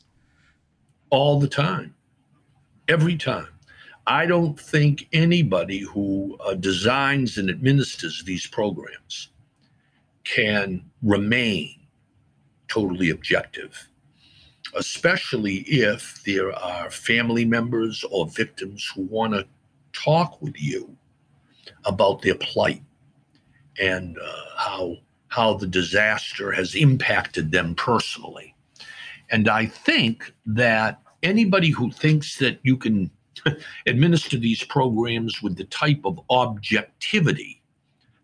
All 1.09 1.39
the 1.39 1.49
time, 1.49 1.95
every 2.87 3.17
time. 3.17 3.47
I 4.11 4.25
don't 4.25 4.59
think 4.59 5.07
anybody 5.13 5.79
who 5.79 6.37
uh, 6.45 6.55
designs 6.55 7.37
and 7.37 7.49
administers 7.49 8.23
these 8.25 8.47
programs 8.47 9.29
can 10.23 10.83
remain 11.01 11.75
totally 12.67 13.09
objective 13.09 13.87
especially 14.75 15.57
if 15.67 16.23
there 16.23 16.53
are 16.53 16.89
family 16.89 17.45
members 17.45 18.05
or 18.09 18.27
victims 18.27 18.89
who 18.95 19.03
want 19.03 19.33
to 19.33 19.45
talk 19.93 20.41
with 20.41 20.59
you 20.61 20.95
about 21.85 22.21
their 22.21 22.35
plight 22.35 22.81
and 23.79 24.17
uh, 24.17 24.43
how 24.55 24.95
how 25.27 25.53
the 25.53 25.67
disaster 25.67 26.51
has 26.51 26.75
impacted 26.75 27.51
them 27.51 27.73
personally. 27.75 28.53
And 29.29 29.47
I 29.47 29.65
think 29.65 30.33
that 30.45 31.01
anybody 31.23 31.69
who 31.69 31.89
thinks 31.89 32.37
that 32.39 32.59
you 32.63 32.75
can 32.75 33.09
administer 33.87 34.37
these 34.37 34.63
programs 34.63 35.41
with 35.41 35.55
the 35.57 35.63
type 35.65 36.01
of 36.05 36.19
objectivity 36.29 37.61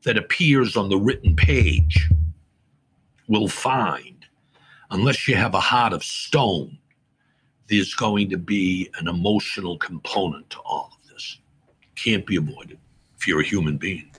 that 0.03 0.17
appears 0.17 0.77
on 0.77 0.89
the 0.89 0.97
written 0.97 1.35
page 1.35 2.09
will 3.27 3.47
find 3.47 4.25
unless 4.91 5.27
you 5.27 5.35
have 5.35 5.53
a 5.53 5.59
heart 5.59 5.93
of 5.93 6.03
stone, 6.03 6.77
there's 7.67 7.93
going 7.93 8.29
to 8.29 8.37
be 8.37 8.89
an 8.99 9.07
emotional 9.07 9.77
component 9.77 10.49
to 10.49 10.59
all 10.59 10.91
of 10.93 11.11
this. 11.11 11.39
Can't 11.95 12.25
be 12.25 12.37
avoided 12.37 12.77
if 13.17 13.27
you're 13.27 13.41
a 13.41 13.45
human 13.45 13.77
being. 13.77 14.09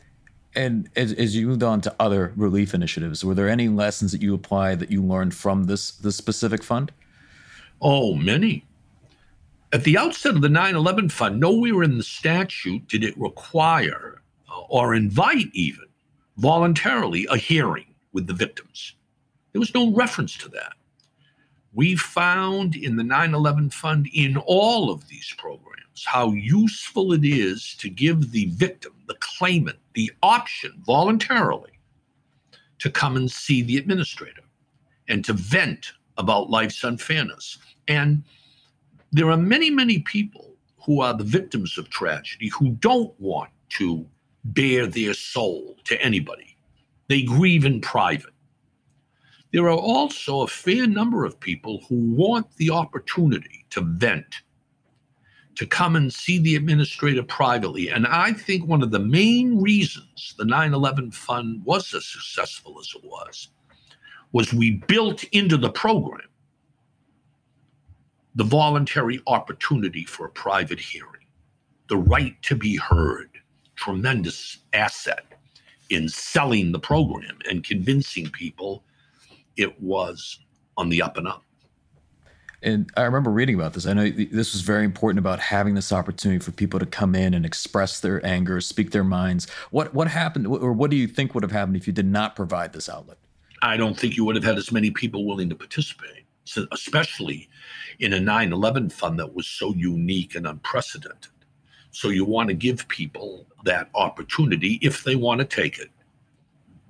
And 0.55 0.91
as, 0.97 1.13
as 1.13 1.37
you 1.37 1.47
moved 1.47 1.63
on 1.63 1.81
to 1.83 1.95
other 2.01 2.33
relief 2.37 2.75
initiatives, 2.75 3.25
were 3.25 3.35
there 3.35 3.49
any 3.49 3.69
lessons 3.69 4.13
that 4.13 4.23
you 4.23 4.35
applied 4.35 4.81
that 4.81 4.91
you 4.91 5.03
learned 5.03 5.35
from 5.35 5.65
this 5.65 5.93
this 5.93 6.17
specific 6.17 6.63
fund? 6.63 6.91
Oh, 7.81 8.15
many. 8.15 8.65
At 9.73 9.85
the 9.85 9.99
outset 9.99 10.35
of 10.35 10.41
the 10.41 10.49
9 10.49 10.75
11 10.75 11.11
fund, 11.11 11.41
nowhere 11.41 11.83
in 11.83 11.99
the 11.99 12.05
statute 12.05 12.89
did 12.89 13.05
it 13.05 13.19
require 13.19 14.23
uh, 14.51 14.61
or 14.69 14.95
invite 14.95 15.51
even 15.53 15.85
voluntarily 16.39 17.27
a 17.31 17.37
hearing 17.37 17.95
with 18.13 18.27
the 18.27 18.33
victims. 18.33 18.95
There 19.53 19.61
was 19.61 19.75
no 19.75 19.93
reference 19.93 20.37
to 20.39 20.49
that. 20.51 20.73
We 21.75 21.97
found 21.97 22.77
in 22.77 22.97
the 22.97 23.05
9 23.05 23.35
11 23.35 23.71
Fund, 23.71 24.09
in 24.15 24.37
all 24.37 24.91
of 24.91 25.07
these 25.09 25.35
programs, 25.37 26.05
how 26.05 26.33
useful 26.33 27.13
it 27.13 27.25
is 27.25 27.75
to 27.79 27.91
give 27.91 28.33
the 28.33 28.47
victim, 28.47 28.95
the 29.07 29.17
claimant, 29.21 29.79
the 29.93 30.11
option 30.23 30.73
voluntarily 30.87 31.79
to 32.79 32.91
come 32.91 33.17
and 33.17 33.31
see 33.31 33.63
the 33.63 33.77
administrator 33.77 34.43
and 35.09 35.25
to 35.25 35.33
vent 35.33 35.93
about 36.17 36.51
life's 36.51 36.85
unfairness. 36.85 37.59
And 37.87 38.25
there 39.13 39.31
are 39.31 39.37
many, 39.37 39.71
many 39.71 40.01
people 40.01 40.55
who 40.85 41.01
are 41.01 41.15
the 41.15 41.25
victims 41.25 41.79
of 41.79 41.91
tragedy 41.91 42.49
who 42.49 42.71
don't 42.71 43.13
want 43.19 43.51
to 43.71 44.07
bare 44.45 44.87
their 44.87 45.15
soul 45.15 45.77
to 45.85 46.01
anybody. 46.03 46.57
They 47.09 47.23
grieve 47.23 47.65
in 47.65 47.81
private. 47.81 48.33
There 49.53 49.67
are 49.67 49.79
also 49.79 50.43
a 50.43 50.47
fair 50.47 50.87
number 50.87 51.25
of 51.25 51.41
people 51.41 51.83
who 51.89 51.97
want 51.97 52.55
the 52.57 52.71
opportunity 52.71 53.65
to 53.71 53.81
vent, 53.81 54.43
to 55.55 55.67
come 55.67 55.97
and 55.97 56.13
see 56.13 56.39
the 56.39 56.55
administrator 56.57 57.23
privately. 57.23 57.89
And 57.89 58.07
I 58.07 58.33
think 58.33 58.67
one 58.67 58.83
of 58.83 58.91
the 58.91 58.99
main 58.99 59.61
reasons 59.61 60.35
the 60.37 60.45
9 60.45 60.75
11 60.75 61.13
fund 61.13 61.63
was 61.65 61.95
as 61.95 62.05
successful 62.05 62.79
as 62.79 62.93
it 62.95 63.05
was 63.05 63.49
was 64.33 64.53
we 64.53 64.73
built 64.87 65.25
into 65.33 65.57
the 65.57 65.71
program 65.71 66.29
the 68.39 68.45
voluntary 68.45 69.21
opportunity 69.27 70.05
for 70.05 70.27
a 70.27 70.31
private 70.31 70.79
hearing, 70.79 71.27
the 71.89 71.97
right 71.97 72.41
to 72.43 72.55
be 72.55 72.77
heard, 72.77 73.29
tremendous 73.75 74.59
asset 74.73 75.25
in 75.91 76.09
selling 76.09 76.71
the 76.71 76.79
program 76.79 77.37
and 77.51 77.65
convincing 77.65 78.31
people 78.31 78.85
it 79.57 79.83
was 79.83 80.39
on 80.77 80.89
the 80.89 81.03
up 81.03 81.17
and 81.17 81.27
up. 81.27 81.43
And 82.63 82.89
I 82.97 83.03
remember 83.03 83.33
reading 83.33 83.57
about 83.57 83.73
this. 83.73 83.87
I 83.87 83.93
know 83.93 84.09
this 84.09 84.53
was 84.53 84.61
very 84.63 84.85
important 84.85 85.19
about 85.19 85.41
having 85.41 85.75
this 85.75 85.93
opportunity 85.93 86.39
for 86.39 86.53
people 86.53 86.79
to 86.79 86.87
come 86.87 87.17
in 87.17 87.35
and 87.35 87.45
express 87.45 87.99
their 87.99 88.25
anger, 88.25 88.61
speak 88.61 88.93
their 88.93 89.05
minds. 89.05 89.49
What 89.71 89.95
what 89.95 90.07
happened, 90.07 90.47
or 90.47 90.73
what 90.73 90.93
do 90.93 90.97
you 90.97 91.09
think 91.09 91.35
would 91.35 91.43
have 91.43 91.53
happened 91.53 91.77
if 91.77 91.89
you 91.89 91.93
did 91.93 92.07
not 92.07 92.37
provide 92.37 92.73
this 92.73 92.89
outlet? 92.89 93.19
I 93.63 93.77
don't 93.77 93.99
think 93.99 94.17
you 94.17 94.25
would 94.25 94.37
have 94.37 94.45
had 94.45 94.59
as 94.59 94.71
many 94.71 94.93
people 94.93 95.27
willing 95.27 95.49
to 95.49 95.57
participate, 95.57 96.25
especially 96.73 97.49
in 97.99 98.13
a 98.13 98.21
9 98.21 98.53
11 98.53 98.91
fund 98.91 99.19
that 99.19 99.35
was 99.35 99.47
so 99.47 99.75
unique 99.75 100.35
and 100.35 100.47
unprecedented. 100.47 101.33
So 101.91 102.09
you 102.09 102.25
want 102.25 102.49
to 102.49 102.55
give 102.55 102.87
people 102.89 103.47
that 103.65 103.91
opportunity 103.95 104.79
if 104.83 105.05
they 105.05 105.17
want 105.17 105.41
to 105.41 105.45
take 105.45 105.79
it 105.79 105.91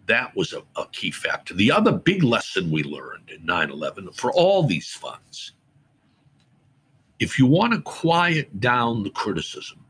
that 0.06 0.34
was 0.34 0.54
a, 0.54 0.62
a 0.80 0.86
key 0.90 1.10
factor. 1.10 1.52
The 1.52 1.70
other 1.70 1.92
big 1.92 2.22
lesson 2.22 2.70
we 2.70 2.82
learned 2.82 3.28
in 3.28 3.44
9 3.44 3.70
11 3.70 4.10
for 4.12 4.32
all 4.32 4.62
these 4.62 4.90
funds 4.90 5.52
if 7.18 7.38
you 7.38 7.46
want 7.46 7.72
to 7.72 7.80
quiet 7.80 8.60
down 8.60 9.02
the 9.02 9.10
criticism, 9.10 9.84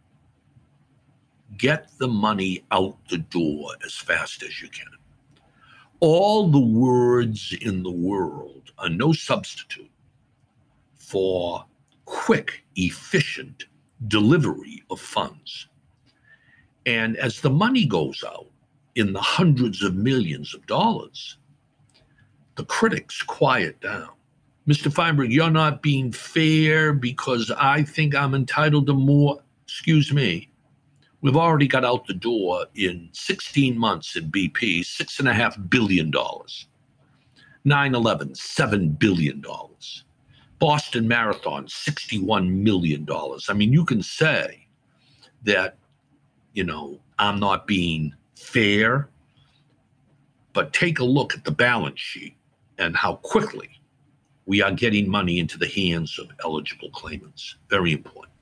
get 1.58 1.90
the 1.98 2.08
money 2.08 2.64
out 2.70 2.96
the 3.08 3.18
door 3.18 3.70
as 3.84 3.94
fast 3.94 4.42
as 4.42 4.62
you 4.62 4.68
can. 4.68 4.86
All 6.00 6.48
the 6.48 6.60
words 6.60 7.54
in 7.60 7.82
the 7.82 7.90
world 7.90 8.57
are 8.78 8.88
no 8.88 9.12
substitute 9.12 9.90
for 10.98 11.64
quick, 12.04 12.64
efficient 12.76 13.64
delivery 14.06 14.82
of 14.90 15.00
funds. 15.00 15.68
And 16.86 17.16
as 17.16 17.40
the 17.40 17.50
money 17.50 17.84
goes 17.84 18.24
out, 18.26 18.46
in 18.94 19.12
the 19.12 19.20
hundreds 19.20 19.82
of 19.82 19.94
millions 19.94 20.54
of 20.54 20.66
dollars, 20.66 21.38
the 22.56 22.64
critics 22.64 23.22
quiet 23.22 23.80
down. 23.80 24.08
Mr. 24.68 24.92
Feinberg, 24.92 25.32
you're 25.32 25.50
not 25.50 25.82
being 25.82 26.10
fair 26.10 26.92
because 26.92 27.50
I 27.52 27.84
think 27.84 28.14
I'm 28.14 28.34
entitled 28.34 28.86
to 28.88 28.94
more. 28.94 29.40
Excuse 29.64 30.12
me. 30.12 30.50
We've 31.20 31.36
already 31.36 31.68
got 31.68 31.84
out 31.84 32.06
the 32.06 32.14
door 32.14 32.66
in 32.74 33.08
16 33.12 33.78
months 33.78 34.16
in 34.16 34.30
BP, 34.30 34.80
$6.5 34.80 35.70
billion. 35.70 36.12
9 37.68 37.94
11, 37.94 38.30
$7 38.30 38.98
billion. 38.98 39.44
Boston 40.58 41.06
Marathon, 41.06 41.66
$61 41.66 42.50
million. 42.50 43.06
I 43.48 43.52
mean, 43.52 43.72
you 43.72 43.84
can 43.84 44.02
say 44.02 44.66
that, 45.44 45.76
you 46.52 46.64
know, 46.64 46.98
I'm 47.18 47.38
not 47.38 47.66
being 47.66 48.14
fair, 48.34 49.08
but 50.52 50.72
take 50.72 50.98
a 50.98 51.04
look 51.04 51.34
at 51.34 51.44
the 51.44 51.52
balance 51.52 52.00
sheet 52.00 52.34
and 52.78 52.96
how 52.96 53.16
quickly 53.16 53.68
we 54.46 54.62
are 54.62 54.72
getting 54.72 55.08
money 55.08 55.38
into 55.38 55.58
the 55.58 55.68
hands 55.68 56.18
of 56.18 56.28
eligible 56.42 56.90
claimants. 56.90 57.56
Very 57.68 57.92
important. 57.92 58.32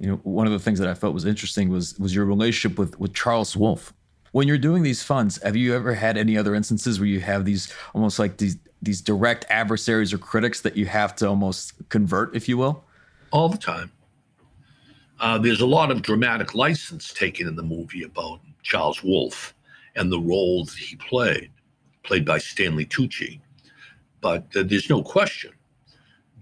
You 0.00 0.08
know, 0.08 0.16
one 0.24 0.46
of 0.46 0.52
the 0.52 0.58
things 0.58 0.78
that 0.80 0.88
I 0.88 0.94
felt 0.94 1.14
was 1.14 1.24
interesting 1.24 1.68
was 1.68 1.98
was 1.98 2.14
your 2.14 2.24
relationship 2.24 2.78
with 2.78 2.98
with 2.98 3.14
Charles 3.14 3.56
Wolf. 3.56 3.92
When 4.34 4.48
you're 4.48 4.58
doing 4.58 4.82
these 4.82 5.00
funds, 5.00 5.40
have 5.44 5.54
you 5.54 5.76
ever 5.76 5.94
had 5.94 6.16
any 6.16 6.36
other 6.36 6.56
instances 6.56 6.98
where 6.98 7.06
you 7.06 7.20
have 7.20 7.44
these 7.44 7.72
almost 7.94 8.18
like 8.18 8.38
these 8.38 8.56
these 8.82 9.00
direct 9.00 9.44
adversaries 9.48 10.12
or 10.12 10.18
critics 10.18 10.60
that 10.62 10.76
you 10.76 10.86
have 10.86 11.14
to 11.16 11.28
almost 11.28 11.74
convert, 11.88 12.34
if 12.34 12.48
you 12.48 12.58
will? 12.58 12.82
All 13.30 13.48
the 13.48 13.56
time. 13.56 13.92
Uh, 15.20 15.38
there's 15.38 15.60
a 15.60 15.66
lot 15.66 15.92
of 15.92 16.02
dramatic 16.02 16.52
license 16.52 17.12
taken 17.12 17.46
in 17.46 17.54
the 17.54 17.62
movie 17.62 18.02
about 18.02 18.40
Charles 18.64 19.04
Wolf 19.04 19.54
and 19.94 20.10
the 20.10 20.18
role 20.18 20.64
that 20.64 20.78
he 20.78 20.96
played, 20.96 21.52
played 22.02 22.24
by 22.24 22.38
Stanley 22.38 22.86
Tucci. 22.86 23.40
But 24.20 24.48
uh, 24.56 24.64
there's 24.66 24.90
no 24.90 25.00
question 25.00 25.52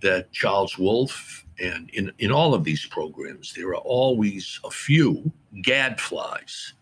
that 0.00 0.32
Charles 0.32 0.78
Wolf 0.78 1.44
and 1.60 1.90
in, 1.90 2.10
in 2.20 2.32
all 2.32 2.54
of 2.54 2.64
these 2.64 2.86
programs, 2.86 3.52
there 3.52 3.68
are 3.68 3.84
always 3.84 4.58
a 4.64 4.70
few 4.70 5.30
gadflies 5.60 6.72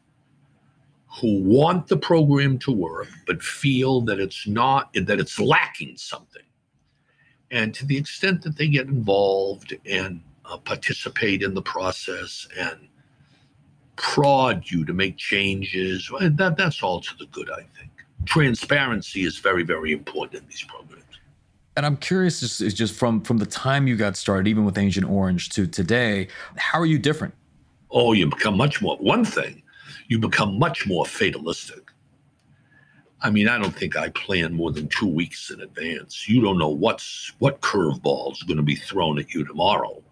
who 1.19 1.43
want 1.43 1.87
the 1.89 1.97
program 1.97 2.59
to 2.59 2.71
work 2.71 3.09
but 3.27 3.43
feel 3.43 4.01
that 4.01 4.21
it's 4.21 4.47
not 4.47 4.93
that 4.95 5.19
it's 5.19 5.39
lacking 5.41 5.97
something 5.97 6.43
and 7.51 7.75
to 7.75 7.85
the 7.85 7.97
extent 7.97 8.43
that 8.43 8.57
they 8.57 8.69
get 8.69 8.87
involved 8.87 9.75
and 9.87 10.21
uh, 10.45 10.57
participate 10.59 11.43
in 11.43 11.55
the 11.55 11.63
process 11.63 12.47
and 12.59 12.89
prod 13.97 14.63
you 14.71 14.85
to 14.85 14.93
make 14.93 15.17
changes 15.17 16.11
that 16.21 16.57
that's 16.57 16.83
all 16.83 17.01
to 17.01 17.17
the 17.19 17.27
good 17.27 17.51
i 17.51 17.63
think 17.79 17.91
transparency 18.25 19.25
is 19.25 19.39
very 19.39 19.63
very 19.63 19.93
important 19.93 20.43
in 20.43 20.49
these 20.49 20.63
programs 20.63 21.05
and 21.77 21.87
I'm 21.87 21.97
curious, 21.97 22.41
just, 22.41 22.77
just 22.77 22.95
from 22.95 23.23
from 23.23 23.39
the 23.39 23.47
time 23.47 23.87
you 23.87 23.97
got 23.97 24.17
started, 24.17 24.49
even 24.49 24.65
with 24.65 24.77
Agent 24.77 25.09
Orange 25.09 25.49
to 25.51 25.67
today, 25.67 26.29
how 26.57 26.79
are 26.79 26.85
you 26.85 26.99
different? 26.99 27.33
Oh, 27.91 28.13
you 28.13 28.29
become 28.29 28.57
much 28.57 28.83
more. 28.83 28.97
One 28.99 29.25
thing, 29.25 29.60
you 30.11 30.19
become 30.19 30.59
much 30.59 30.89
more 30.89 31.07
fatalistic. 31.07 31.93
I 33.23 33.31
mean, 33.31 33.49
I 33.49 33.59
don't 33.59 33.75
think 33.75 33.97
I 33.97 34.09
plan 34.09 34.53
more 34.53 34.73
than 34.73 34.89
two 34.89 35.07
weeks 35.07 35.51
in 35.51 35.61
advance. 35.61 36.29
You 36.29 36.41
don't 36.43 36.59
know 36.59 36.69
what's 36.69 37.33
what 37.39 37.61
curveball 37.61 38.33
is 38.33 38.43
going 38.43 38.57
to 38.57 38.63
be 38.65 38.75
thrown 38.75 39.21
at 39.21 39.33
you 39.33 39.45
tomorrow. 39.45 40.03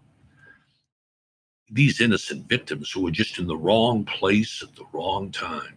These 1.71 2.01
innocent 2.01 2.49
victims 2.49 2.93
who 2.93 3.09
are 3.09 3.11
just 3.11 3.41
in 3.41 3.49
the 3.49 3.57
wrong 3.57 4.05
place 4.05 4.63
at 4.63 4.77
the 4.77 4.85
wrong 4.93 5.33
time. 5.33 5.75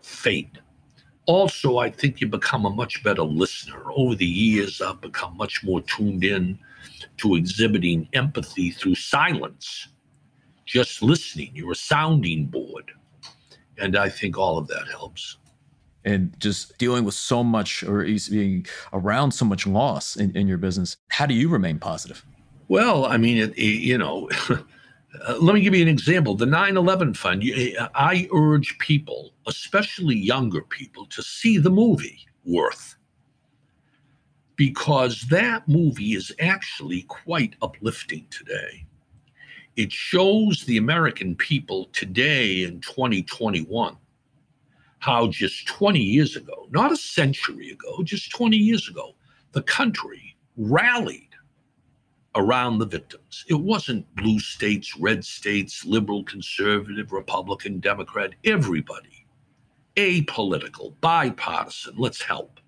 Fate. 0.00 0.58
Also, 1.26 1.76
I 1.78 1.90
think 1.90 2.22
you 2.22 2.28
become 2.28 2.64
a 2.64 2.70
much 2.70 3.02
better 3.02 3.22
listener. 3.22 3.82
Over 3.92 4.14
the 4.14 4.26
years, 4.26 4.80
I've 4.80 5.02
become 5.02 5.36
much 5.36 5.62
more 5.62 5.82
tuned 5.82 6.24
in 6.24 6.58
to 7.18 7.34
exhibiting 7.34 8.08
empathy 8.14 8.70
through 8.70 8.94
silence, 8.94 9.88
just 10.64 11.02
listening. 11.02 11.50
You're 11.54 11.72
a 11.72 11.76
sounding 11.76 12.46
board 12.46 12.92
and 13.78 13.96
I 13.96 14.08
think 14.08 14.38
all 14.38 14.58
of 14.58 14.68
that 14.68 14.88
helps. 14.88 15.38
And 16.04 16.38
just 16.38 16.76
dealing 16.78 17.04
with 17.04 17.14
so 17.14 17.42
much 17.42 17.82
or 17.82 18.04
being 18.04 18.66
around 18.92 19.32
so 19.32 19.44
much 19.44 19.66
loss 19.66 20.16
in, 20.16 20.36
in 20.36 20.46
your 20.46 20.58
business, 20.58 20.98
how 21.08 21.24
do 21.24 21.34
you 21.34 21.48
remain 21.48 21.78
positive? 21.78 22.24
Well, 22.68 23.06
I 23.06 23.16
mean, 23.16 23.38
it, 23.38 23.56
it, 23.56 23.80
you 23.80 23.96
know, 23.96 24.28
uh, 24.50 25.36
let 25.40 25.54
me 25.54 25.62
give 25.62 25.74
you 25.74 25.82
an 25.82 25.88
example. 25.88 26.34
The 26.34 26.46
9 26.46 26.76
11 26.76 27.14
Fund, 27.14 27.42
I 27.94 28.28
urge 28.34 28.78
people, 28.78 29.32
especially 29.46 30.16
younger 30.16 30.62
people, 30.62 31.06
to 31.06 31.22
see 31.22 31.58
the 31.58 31.70
movie 31.70 32.26
Worth 32.44 32.96
because 34.56 35.22
that 35.30 35.66
movie 35.68 36.14
is 36.14 36.32
actually 36.40 37.02
quite 37.02 37.54
uplifting 37.62 38.26
today 38.30 38.86
it 39.76 39.92
shows 39.92 40.64
the 40.64 40.76
American 40.76 41.34
people 41.34 41.86
today 41.92 42.62
in 42.62 42.80
2021 42.80 43.96
how 45.00 45.26
just 45.26 45.66
20 45.66 45.98
years 45.98 46.34
ago, 46.34 46.66
not 46.70 46.90
a 46.90 46.96
century 46.96 47.70
ago, 47.70 48.02
just 48.02 48.30
20 48.30 48.56
years 48.56 48.88
ago, 48.88 49.14
the 49.52 49.62
country 49.62 50.34
rallied 50.56 51.28
around 52.36 52.78
the 52.78 52.86
victims. 52.86 53.44
It 53.48 53.54
wasn't 53.60 54.12
blue 54.16 54.40
states, 54.40 54.96
red 54.98 55.24
states, 55.24 55.84
liberal, 55.84 56.24
conservative, 56.24 57.12
Republican, 57.12 57.80
Democrat, 57.80 58.30
everybody. 58.44 59.26
Apolitical, 59.96 60.94
bipartisan, 61.00 61.94
let's 61.98 62.22
help. 62.22 62.58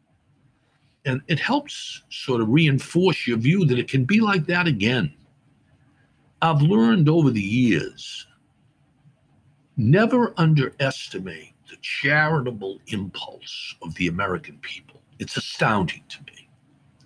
And 1.04 1.22
it 1.28 1.40
helps 1.40 2.02
sort 2.10 2.40
of 2.40 2.48
reinforce 2.48 3.26
your 3.26 3.38
view 3.38 3.64
that 3.64 3.78
it 3.78 3.88
can 3.88 4.04
be 4.04 4.20
like 4.20 4.46
that 4.46 4.66
again. 4.66 5.15
I've 6.42 6.62
learned 6.62 7.08
over 7.08 7.30
the 7.30 7.40
years 7.40 8.26
never 9.76 10.34
underestimate 10.36 11.54
the 11.68 11.76
charitable 11.80 12.78
impulse 12.88 13.74
of 13.82 13.94
the 13.94 14.08
American 14.08 14.58
people. 14.58 15.00
It's 15.18 15.36
astounding 15.36 16.02
to 16.08 16.18
me. 16.24 16.48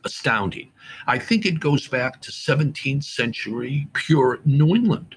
Astounding. 0.04 0.72
I 1.06 1.18
think 1.18 1.46
it 1.46 1.60
goes 1.60 1.86
back 1.86 2.20
to 2.22 2.32
17th 2.32 3.04
century 3.04 3.86
Puritan 3.92 4.58
New 4.58 4.74
England, 4.74 5.16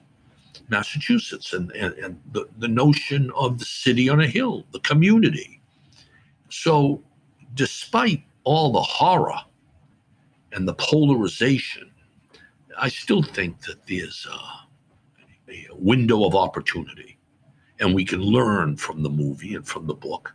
Massachusetts, 0.69 1.54
and, 1.54 1.71
and, 1.71 1.93
and 1.95 2.19
the, 2.32 2.47
the 2.58 2.67
notion 2.67 3.32
of 3.36 3.60
the 3.60 3.65
city 3.65 4.10
on 4.10 4.21
a 4.21 4.28
hill, 4.28 4.65
the 4.71 4.80
community. 4.80 5.62
So, 6.49 7.02
despite 7.54 8.23
all 8.43 8.71
the 8.71 8.82
horror 8.82 9.41
and 10.52 10.67
the 10.67 10.73
polarization 10.73 11.93
I 12.78 12.90
still 12.90 13.24
think 13.24 13.62
that 13.62 13.86
there's 13.88 14.28
a, 14.32 15.52
a 15.52 15.76
window 15.76 16.26
of 16.26 16.36
opportunity, 16.36 17.18
and 17.80 17.94
we 17.94 18.06
can 18.06 18.22
learn 18.22 18.78
from 18.78 19.04
the 19.04 19.10
movie 19.10 19.56
and 19.56 19.68
from 19.68 19.88
the 19.88 19.94
book 19.94 20.34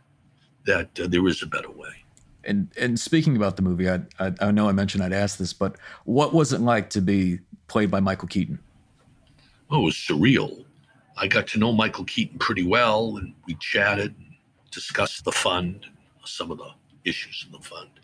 that 0.65 0.99
uh, 0.99 1.07
there 1.07 1.27
is 1.27 1.41
a 1.41 1.47
better 1.47 1.71
way. 1.71 1.89
And 2.43 2.71
and 2.77 2.99
speaking 2.99 3.35
about 3.35 3.55
the 3.55 3.61
movie, 3.61 3.89
I, 3.89 4.01
I, 4.19 4.33
I 4.39 4.51
know 4.51 4.69
I 4.69 4.71
mentioned 4.71 5.03
I'd 5.03 5.13
ask 5.13 5.37
this, 5.37 5.53
but 5.53 5.77
what 6.05 6.33
was 6.33 6.53
it 6.53 6.61
like 6.61 6.89
to 6.91 7.01
be 7.01 7.39
played 7.67 7.91
by 7.91 7.99
Michael 7.99 8.27
Keaton? 8.27 8.59
Oh, 9.69 9.81
it 9.81 9.85
was 9.85 9.95
surreal. 9.95 10.65
I 11.17 11.27
got 11.27 11.47
to 11.47 11.59
know 11.59 11.71
Michael 11.71 12.05
Keaton 12.05 12.39
pretty 12.39 12.65
well, 12.65 13.17
and 13.17 13.33
we 13.45 13.55
chatted, 13.55 14.15
and 14.17 14.35
discussed 14.71 15.25
the 15.25 15.31
fund, 15.31 15.85
some 16.23 16.49
of 16.49 16.57
the 16.57 16.69
issues 17.03 17.45
in 17.45 17.51
the 17.51 17.59
fund 17.59 17.98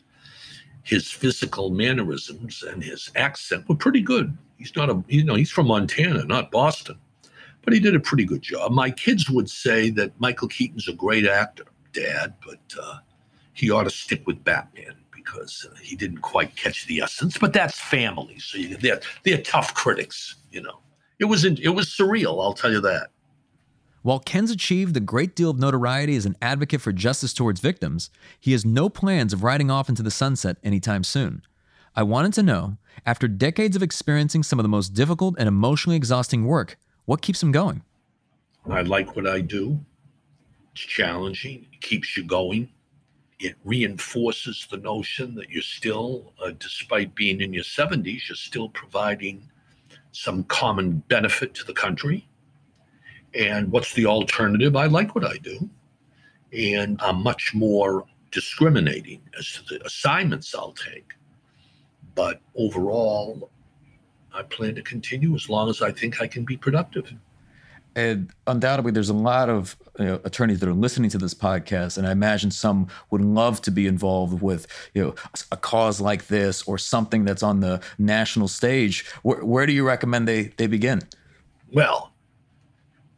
his 0.86 1.12
physical 1.12 1.72
mannerisms 1.72 2.64
and 2.64 2.82
his 2.82 3.12
accent 3.16 3.68
were 3.68 3.76
pretty 3.76 4.02
good. 4.02 4.38
He's 4.58 4.76
not 4.76 4.90
a, 4.90 5.04
you 5.08 5.24
know, 5.24 5.34
he's 5.34 5.52
from 5.52 5.68
Montana, 5.68 6.24
not 6.26 6.52
Boston, 6.52 6.98
but 7.64 7.74
he 7.74 7.80
did 7.80 7.96
a 7.96 8.00
pretty 8.00 8.24
good 8.24 8.44
job. 8.44 8.72
My 8.72 8.92
kids 8.92 9.30
would 9.30 9.50
say 9.50 9.90
that 9.92 10.18
Michael 10.22 10.48
Keaton's 10.48 10.88
a 10.88 10.94
great 10.94 11.26
actor, 11.26 11.66
Dad, 11.92 12.36
but 12.46 12.62
uh, 12.82 13.00
he 13.54 13.72
ought 13.72 13.86
to 13.86 13.90
stick 13.90 14.28
with 14.28 14.44
Batman 14.44 14.96
because 15.12 15.68
uh, 15.70 15.76
he 15.82 15.96
didn't 15.96 16.20
quite 16.20 16.56
catch 16.56 16.86
the 16.86 17.02
essence. 17.02 17.36
But 17.36 17.52
that's 17.52 17.80
family, 17.80 18.38
so 18.38 18.60
you, 18.60 18.78
they're 18.78 19.02
they're 19.24 19.42
tough 19.42 19.74
critics, 19.74 20.36
you 20.52 20.62
know. 20.62 20.80
It 21.18 21.26
was 21.26 21.46
it 21.46 21.74
was 21.74 21.88
surreal, 21.88 22.44
I'll 22.44 22.54
tell 22.54 22.72
you 22.72 22.82
that. 22.82 23.10
While 24.06 24.20
Ken's 24.20 24.52
achieved 24.52 24.96
a 24.96 25.00
great 25.00 25.36
deal 25.36 25.50
of 25.50 25.58
notoriety 25.58 26.16
as 26.16 26.28
an 26.28 26.36
advocate 26.40 26.80
for 26.80 26.92
justice 26.92 27.34
towards 27.34 27.60
victims, 27.60 28.12
he 28.40 28.52
has 28.52 28.64
no 28.64 28.88
plans 28.88 29.34
of 29.34 29.42
riding 29.42 29.72
off 29.72 29.90
into 29.90 30.04
the 30.04 30.12
sunset 30.12 30.58
anytime 30.64 31.04
soon. 31.04 31.42
I 31.96 32.04
wanted 32.04 32.34
to 32.34 32.44
know, 32.44 32.78
after 33.04 33.28
decades 33.28 33.76
of 33.76 33.82
experiencing 33.82 34.44
some 34.44 34.60
of 34.60 34.64
the 34.64 34.70
most 34.70 34.90
difficult 34.94 35.34
and 35.40 35.48
emotionally 35.48 35.96
exhausting 35.96 36.46
work, 36.46 36.78
what 37.06 37.24
keeps 37.24 37.42
him 37.42 37.52
going? 37.52 37.82
I 38.70 38.82
like 38.84 39.16
what 39.16 39.26
I 39.26 39.42
do. 39.42 39.80
It's 40.74 40.82
challenging, 40.82 41.66
it 41.74 41.82
keeps 41.82 42.16
you 42.16 42.24
going. 42.26 42.70
It 43.40 43.56
reinforces 43.64 44.68
the 44.70 44.78
notion 44.78 45.34
that 45.34 45.50
you're 45.50 45.64
still, 45.64 46.32
uh, 46.46 46.52
despite 46.60 47.16
being 47.16 47.42
in 47.42 47.54
your 47.54 47.64
70s, 47.64 48.30
you're 48.30 48.36
still 48.36 48.70
providing 48.70 49.50
some 50.12 50.44
common 50.44 51.02
benefit 51.08 51.56
to 51.56 51.64
the 51.64 51.74
country 51.74 52.28
and 53.36 53.72
what's 53.72 53.94
the 53.94 54.06
alternative? 54.06 54.76
I 54.76 54.86
like 54.86 55.14
what 55.14 55.26
I 55.26 55.38
do. 55.38 55.70
And 56.54 57.00
I'm 57.02 57.22
much 57.22 57.54
more 57.54 58.06
discriminating 58.32 59.22
as 59.38 59.52
to 59.54 59.64
the 59.64 59.86
assignments 59.86 60.56
I'll 60.56 60.72
take. 60.72 61.14
But 62.16 62.42
overall, 62.56 63.50
I 64.34 64.44
plan 64.44 64.76
to 64.76 64.82
continue 64.82 65.36
as 65.36 65.50
long 65.50 65.70
as 65.70 65.82
I 65.82 65.92
think 65.92 66.22
I 66.22 66.28
can 66.28 66.46
be 66.46 66.56
productive. 66.56 67.14
And 67.98 68.32
undoubtedly, 68.48 68.92
there's 68.92 69.10
a 69.10 69.14
lot 69.14 69.50
of 69.50 69.78
you 69.98 70.06
know, 70.06 70.20
attorneys 70.26 70.60
that 70.60 70.68
are 70.68 70.74
listening 70.74 71.10
to 71.12 71.18
this 71.18 71.34
podcast, 71.34 71.98
and 71.98 72.06
I 72.06 72.12
imagine 72.12 72.52
some 72.52 72.90
would 73.10 73.22
love 73.22 73.62
to 73.62 73.72
be 73.72 73.88
involved 73.88 74.42
with 74.42 74.68
you 74.94 75.02
know 75.02 75.16
a 75.50 75.56
cause 75.56 76.02
like 76.02 76.28
this 76.28 76.62
or 76.64 76.78
something 76.78 77.24
that's 77.24 77.42
on 77.42 77.62
the 77.62 77.82
national 77.98 78.50
stage. 78.50 79.06
Where, 79.24 79.46
where 79.46 79.66
do 79.66 79.72
you 79.72 79.88
recommend 79.88 80.28
they 80.28 80.52
they 80.58 80.68
begin? 80.68 81.04
Well, 81.72 82.12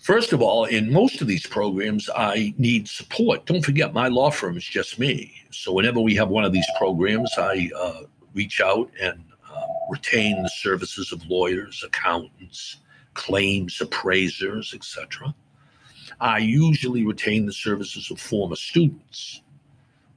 First 0.07 0.31
of 0.31 0.41
all, 0.41 0.63
in 0.63 0.89
most 0.89 1.19
of 1.19 1.27
these 1.27 1.45
programs, 1.45 2.09
I 2.15 2.53
need 2.57 2.87
support. 2.87 3.45
Don't 3.45 3.65
forget, 3.65 3.93
my 3.93 4.07
law 4.07 4.31
firm 4.31 4.55
is 4.55 4.63
just 4.63 4.97
me. 4.97 5.33
So 5.51 5.73
whenever 5.73 5.99
we 5.99 6.15
have 6.15 6.29
one 6.29 6.45
of 6.45 6.53
these 6.53 6.69
programs, 6.77 7.29
I 7.37 7.69
uh, 7.77 8.03
reach 8.33 8.61
out 8.61 8.89
and 9.01 9.21
uh, 9.53 9.65
retain 9.89 10.41
the 10.41 10.49
services 10.49 11.11
of 11.11 11.25
lawyers, 11.25 11.83
accountants, 11.85 12.77
claims 13.15 13.81
appraisers, 13.81 14.73
etc. 14.73 15.35
I 16.21 16.37
usually 16.37 17.05
retain 17.05 17.45
the 17.45 17.51
services 17.51 18.09
of 18.09 18.17
former 18.17 18.55
students 18.55 19.41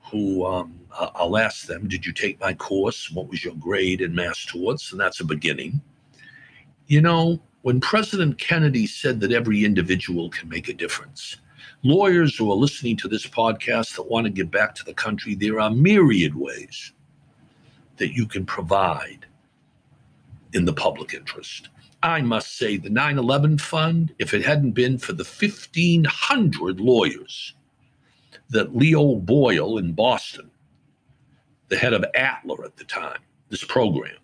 who 0.09 0.47
um, 0.47 0.79
I'll 1.17 1.37
ask 1.37 1.67
them, 1.67 1.89
Did 1.89 2.07
you 2.07 2.13
take 2.13 2.39
my 2.39 2.55
course? 2.55 3.11
What 3.11 3.27
was 3.27 3.45
your 3.45 3.57
grade 3.57 4.03
in 4.03 4.15
mass 4.15 4.45
torts? 4.45 4.93
And 4.93 5.01
that's 5.01 5.19
a 5.19 5.25
beginning. 5.25 5.81
You 6.87 7.01
know, 7.01 7.41
when 7.63 7.81
President 7.81 8.39
Kennedy 8.39 8.87
said 8.87 9.21
that 9.21 9.33
every 9.33 9.65
individual 9.65 10.31
can 10.31 10.49
make 10.49 10.69
a 10.69 10.75
difference, 10.75 11.37
lawyers 11.83 12.37
who 12.37 12.51
are 12.51 12.57
listening 12.57 12.97
to 12.99 13.09
this 13.09 13.27
podcast 13.27 13.97
that 13.97 14.11
want 14.11 14.25
to 14.25 14.31
give 14.31 14.51
back 14.51 14.75
to 14.75 14.85
the 14.85 14.95
country, 14.95 15.35
there 15.35 15.61
are 15.61 15.71
myriad 15.71 16.35
ways 16.35 16.93
that 17.99 18.15
you 18.15 18.27
can 18.27 18.47
provide 18.47 19.27
in 20.55 20.65
the 20.65 20.73
public 20.73 21.13
interest. 21.13 21.69
I 22.03 22.23
must 22.23 22.57
say, 22.57 22.79
the 22.79 22.89
9 22.89 23.19
11 23.19 23.59
fund, 23.59 24.15
if 24.19 24.33
it 24.33 24.45
hadn't 24.45 24.73
been 24.73 24.97
for 24.97 25.13
the 25.13 25.25
1,500 25.25 26.81
lawyers 26.81 27.55
that 28.49 28.75
Leo 28.75 29.17
Boyle 29.17 29.77
in 29.77 29.93
Boston, 29.93 30.51
the 31.69 31.77
head 31.77 31.93
of 31.93 32.05
ATLA 32.15 32.65
at 32.65 32.77
the 32.77 32.85
time, 32.85 33.21
this 33.51 33.65
program, 33.65 34.17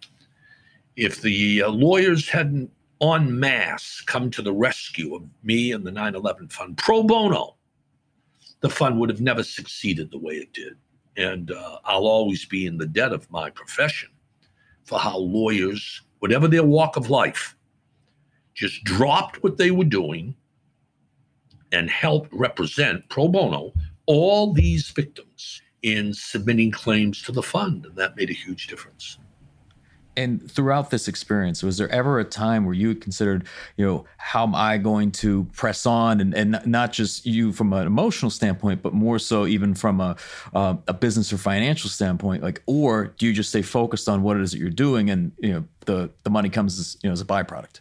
if 0.97 1.21
the 1.21 1.63
uh, 1.63 1.69
lawyers 1.69 2.29
hadn't 2.29 2.71
en 3.01 3.39
masse 3.39 4.01
come 4.01 4.31
to 4.31 4.43
the 4.43 4.53
rescue 4.53 5.15
of 5.15 5.23
me 5.43 5.73
and 5.73 5.85
the 5.85 5.91
9 5.91 6.15
11 6.15 6.49
fund 6.49 6.77
pro 6.79 7.03
bono, 7.03 7.57
the 8.61 8.71
fund 8.71 8.99
would 8.99 9.11
have 9.11 9.21
never 9.21 9.43
succeeded 9.43 10.11
the 10.11 10.19
way 10.19 10.35
it 10.35 10.53
did. 10.53 10.77
And 11.17 11.51
uh, 11.51 11.79
I'll 11.85 12.07
always 12.07 12.45
be 12.45 12.67
in 12.67 12.79
the 12.79 12.87
debt 12.87 13.13
of 13.13 13.31
my 13.31 13.51
profession 13.51 14.11
for 14.85 14.99
how 14.99 15.19
lawyers, 15.19 16.03
whatever 16.21 16.49
their 16.49 16.65
walk 16.65 16.97
of 16.97 17.11
life, 17.11 17.57
just 18.55 18.85
dropped 18.85 19.43
what 19.43 19.59
they 19.59 19.71
were 19.71 19.85
doing 19.85 20.35
and 21.73 21.91
helped 21.91 22.33
represent 22.33 23.07
pro 23.09 23.29
bono 23.29 23.73
all 24.07 24.53
these 24.53 24.89
victims 24.91 25.61
in 25.83 26.15
submitting 26.15 26.71
claims 26.71 27.23
to 27.23 27.33
the 27.33 27.43
fund. 27.43 27.85
And 27.85 27.97
that 27.97 28.17
made 28.17 28.31
a 28.31 28.35
huge 28.35 28.69
difference. 28.69 29.19
And 30.17 30.51
throughout 30.51 30.91
this 30.91 31.09
experience, 31.09 31.63
was 31.63 31.77
there 31.77 31.91
ever 31.91 32.19
a 32.19 32.25
time 32.25 32.65
where 32.65 32.75
you 32.75 32.95
considered, 32.95 33.47
you 33.77 33.85
know, 33.85 34.07
how 34.17 34.45
am 34.45 34.55
I 34.55 34.79
going 34.79 35.13
to 35.13 35.45
press 35.53 35.85
on, 35.85 36.21
and, 36.21 36.35
and 36.35 36.61
not 36.65 36.93
just 36.93 37.27
you 37.27 37.53
from 37.53 37.73
an 37.73 37.87
emotional 37.87 38.31
standpoint, 38.31 38.83
but 38.83 38.95
more 38.95 39.19
so 39.19 39.47
even 39.47 39.75
from 39.75 40.01
a 40.01 40.17
uh, 40.55 40.77
a 40.89 40.95
business 40.95 41.33
or 41.33 41.39
financial 41.39 41.91
standpoint, 41.91 42.43
like, 42.43 42.63
or 42.67 43.09
do 43.19 43.27
you 43.27 43.33
just 43.33 43.51
stay 43.51 43.63
focused 43.63 44.09
on 44.09 44.23
what 44.23 44.37
it 44.37 44.43
is 44.43 44.53
that 44.53 44.59
you're 44.59 44.71
doing, 44.71 45.11
and 45.11 45.33
you 45.39 45.53
know, 45.53 45.65
the 45.85 46.11
the 46.23 46.31
money 46.31 46.49
comes 46.49 46.79
as 46.79 46.97
you 47.03 47.11
know 47.11 47.13
as 47.13 47.21
a 47.21 47.27
byproduct? 47.27 47.81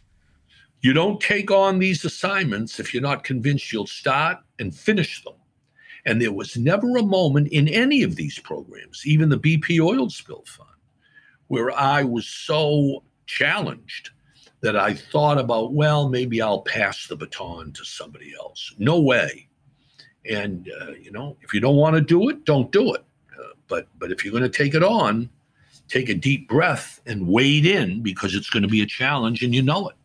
You 0.82 0.94
don't 0.94 1.22
take 1.22 1.52
on 1.52 1.80
these 1.80 2.04
assignments 2.04 2.80
if 2.80 2.94
you're 2.94 3.02
not 3.02 3.24
convinced 3.24 3.72
you'll 3.72 3.88
start 3.88 4.40
and 4.60 4.76
finish 4.76 5.24
them. 5.24 5.34
And 6.06 6.22
there 6.22 6.32
was 6.32 6.56
never 6.56 6.98
a 6.98 7.04
moment 7.04 7.48
in 7.48 7.68
any 7.68 8.04
of 8.04 8.16
these 8.16 8.38
programs, 8.38 9.02
even 9.06 9.30
the 9.30 9.40
BP 9.40 9.80
oil 9.80 10.10
spill 10.12 10.44
fund 10.46 10.70
where 11.48 11.72
I 11.78 12.04
was 12.04 12.28
so 12.28 13.04
challenged 13.26 14.12
that 14.62 14.76
I 14.76 14.94
thought 14.94 15.38
about, 15.38 15.74
well, 15.74 16.10
maybe 16.10 16.42
I'll 16.42 16.62
pass 16.62 17.08
the 17.08 17.16
baton 17.16 17.72
to 17.74 17.86
somebody 17.86 18.34
else. 18.40 18.74
No 18.78 19.00
way. 19.00 19.48
And 20.30 20.72
uh, 20.82 20.92
you 20.92 21.12
know, 21.12 21.38
if 21.42 21.54
you 21.54 21.60
don't 21.60 21.76
want 21.76 21.96
to 21.96 22.02
do 22.02 22.30
it, 22.30 22.46
don't 22.46 22.72
do 22.72 22.96
it. 22.96 23.04
Uh, 23.38 23.50
but 23.68 23.88
but 24.00 24.12
if 24.12 24.26
you're 24.26 24.32
going 24.32 24.44
to 24.44 24.50
take 24.50 24.74
it 24.74 24.84
on, 24.84 25.30
take 25.88 26.10
a 26.10 26.16
deep 26.16 26.50
breath 26.50 27.00
and 27.06 27.28
wade 27.28 27.66
in 27.66 28.02
because 28.02 28.34
it's 28.34 28.50
going 28.50 28.64
to 28.64 28.70
be 28.70 28.82
a 28.82 28.88
challenge, 28.88 29.44
and 29.44 29.54
you 29.54 29.62
know 29.62 29.90
it. 29.90 29.96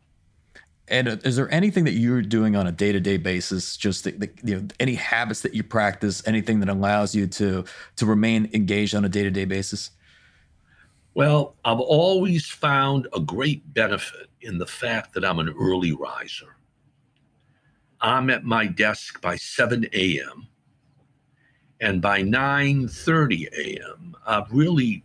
And 0.89 1.09
uh, 1.09 1.17
is 1.25 1.37
there 1.37 1.51
anything 1.55 1.85
that 1.85 1.93
you're 1.93 2.21
doing 2.21 2.57
on 2.57 2.67
a 2.67 2.73
day 2.73 2.93
to 2.93 3.01
day 3.01 3.17
basis? 3.17 3.77
Just 3.77 4.05
the, 4.05 4.11
the, 4.11 4.31
you 4.45 4.57
know, 4.57 4.69
any 4.79 4.95
habits 4.95 5.41
that 5.41 5.55
you 5.55 5.63
practice, 5.63 6.23
anything 6.27 6.61
that 6.61 6.69
allows 6.69 7.15
you 7.15 7.27
to 7.29 7.65
to 7.97 8.07
remain 8.07 8.51
engaged 8.53 8.95
on 8.95 9.05
a 9.05 9.09
day 9.09 9.23
to 9.23 9.31
day 9.31 9.47
basis? 9.47 9.91
Well, 11.15 11.57
I've 11.65 11.81
always 11.81 12.47
found 12.47 13.09
a 13.13 13.21
great 13.21 13.75
benefit 13.75 14.29
in 14.43 14.59
the 14.59 14.67
fact 14.67 15.13
that 15.15 15.25
I'm 15.25 15.41
an 15.41 15.55
early 15.59 15.93
riser. 15.93 16.57
I'm 18.01 18.31
at 18.31 18.45
my 18.45 18.67
desk 18.67 19.21
by 19.21 19.37
7 19.37 19.87
a.m. 19.93 20.47
And 21.81 22.01
by 22.01 22.23
9:30 22.23 23.49
a.m., 23.53 24.17
I've 24.27 24.51
really 24.53 25.05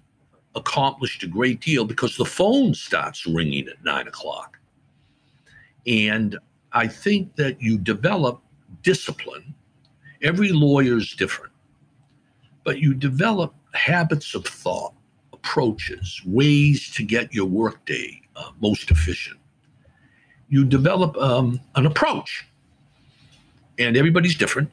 accomplished 0.55 1.23
a 1.23 1.27
great 1.27 1.59
deal 1.59 1.85
because 1.85 2.15
the 2.15 2.25
phone 2.25 2.73
starts 2.73 3.25
ringing 3.25 3.67
at 3.67 3.83
nine 3.83 4.07
o'clock. 4.07 4.59
And 5.87 6.37
I 6.71 6.87
think 6.87 7.35
that 7.35 7.61
you 7.61 7.77
develop 7.77 8.41
discipline. 8.83 9.53
Every 10.21 10.49
lawyer 10.49 10.97
is 10.97 11.13
different, 11.13 11.53
but 12.63 12.79
you 12.79 12.93
develop 12.93 13.53
habits 13.73 14.35
of 14.35 14.45
thought 14.45 14.93
approaches, 15.45 16.21
ways 16.25 16.89
to 16.89 17.03
get 17.03 17.33
your 17.33 17.45
workday 17.45 18.19
uh, 18.35 18.49
most 18.59 18.89
efficient. 18.89 19.37
You 20.49 20.65
develop 20.65 21.15
um, 21.17 21.59
an 21.75 21.85
approach, 21.85 22.47
and 23.77 23.95
everybody's 23.95 24.35
different. 24.35 24.71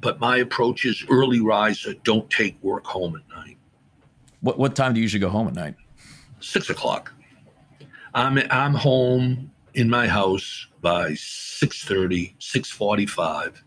But 0.00 0.20
my 0.20 0.38
approach 0.38 0.84
is 0.84 1.04
early 1.10 1.40
riser. 1.40 1.94
Don't 2.04 2.28
take 2.30 2.60
work 2.62 2.86
home 2.86 3.16
at 3.16 3.36
night. 3.36 3.56
What 4.40 4.58
what 4.58 4.74
time 4.74 4.94
do 4.94 5.00
you 5.00 5.02
usually 5.02 5.20
go 5.20 5.28
home 5.28 5.48
at 5.48 5.54
night? 5.54 5.74
Six 6.40 6.70
o'clock. 6.70 7.12
I'm 8.14 8.38
I'm 8.50 8.74
home 8.74 9.50
in 9.74 9.88
my 9.88 10.06
house 10.06 10.66
by 10.82 11.12
6.30 11.12 12.36
6.45 12.38 13.62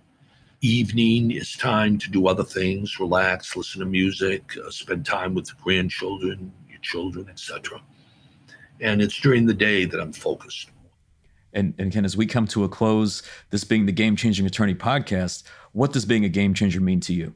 evening 0.65 1.31
is 1.31 1.53
time 1.53 1.97
to 1.99 2.09
do 2.09 2.27
other 2.27 2.43
things, 2.43 2.99
relax, 2.99 3.55
listen 3.55 3.79
to 3.79 3.85
music, 3.85 4.57
uh, 4.57 4.69
spend 4.69 5.05
time 5.05 5.33
with 5.33 5.45
the 5.45 5.53
grandchildren, 5.61 6.51
your 6.69 6.79
children, 6.79 7.27
etc. 7.29 7.81
And 8.81 9.01
it's 9.01 9.19
during 9.19 9.45
the 9.45 9.53
day 9.53 9.85
that 9.85 9.99
I'm 9.99 10.13
focused. 10.13 10.71
And, 11.53 11.73
and 11.77 11.91
Ken, 11.91 12.03
as 12.03 12.17
we 12.17 12.25
come 12.25 12.47
to 12.47 12.65
a 12.65 12.69
close, 12.69 13.23
this 13.49 13.63
being 13.63 13.85
the 13.85 13.91
Game 13.91 14.15
Changing 14.15 14.45
Attorney 14.45 14.75
podcast, 14.75 15.43
what 15.71 15.93
does 15.93 16.05
being 16.05 16.25
a 16.25 16.29
game 16.29 16.53
changer 16.53 16.81
mean 16.81 16.99
to 17.01 17.13
you? 17.13 17.33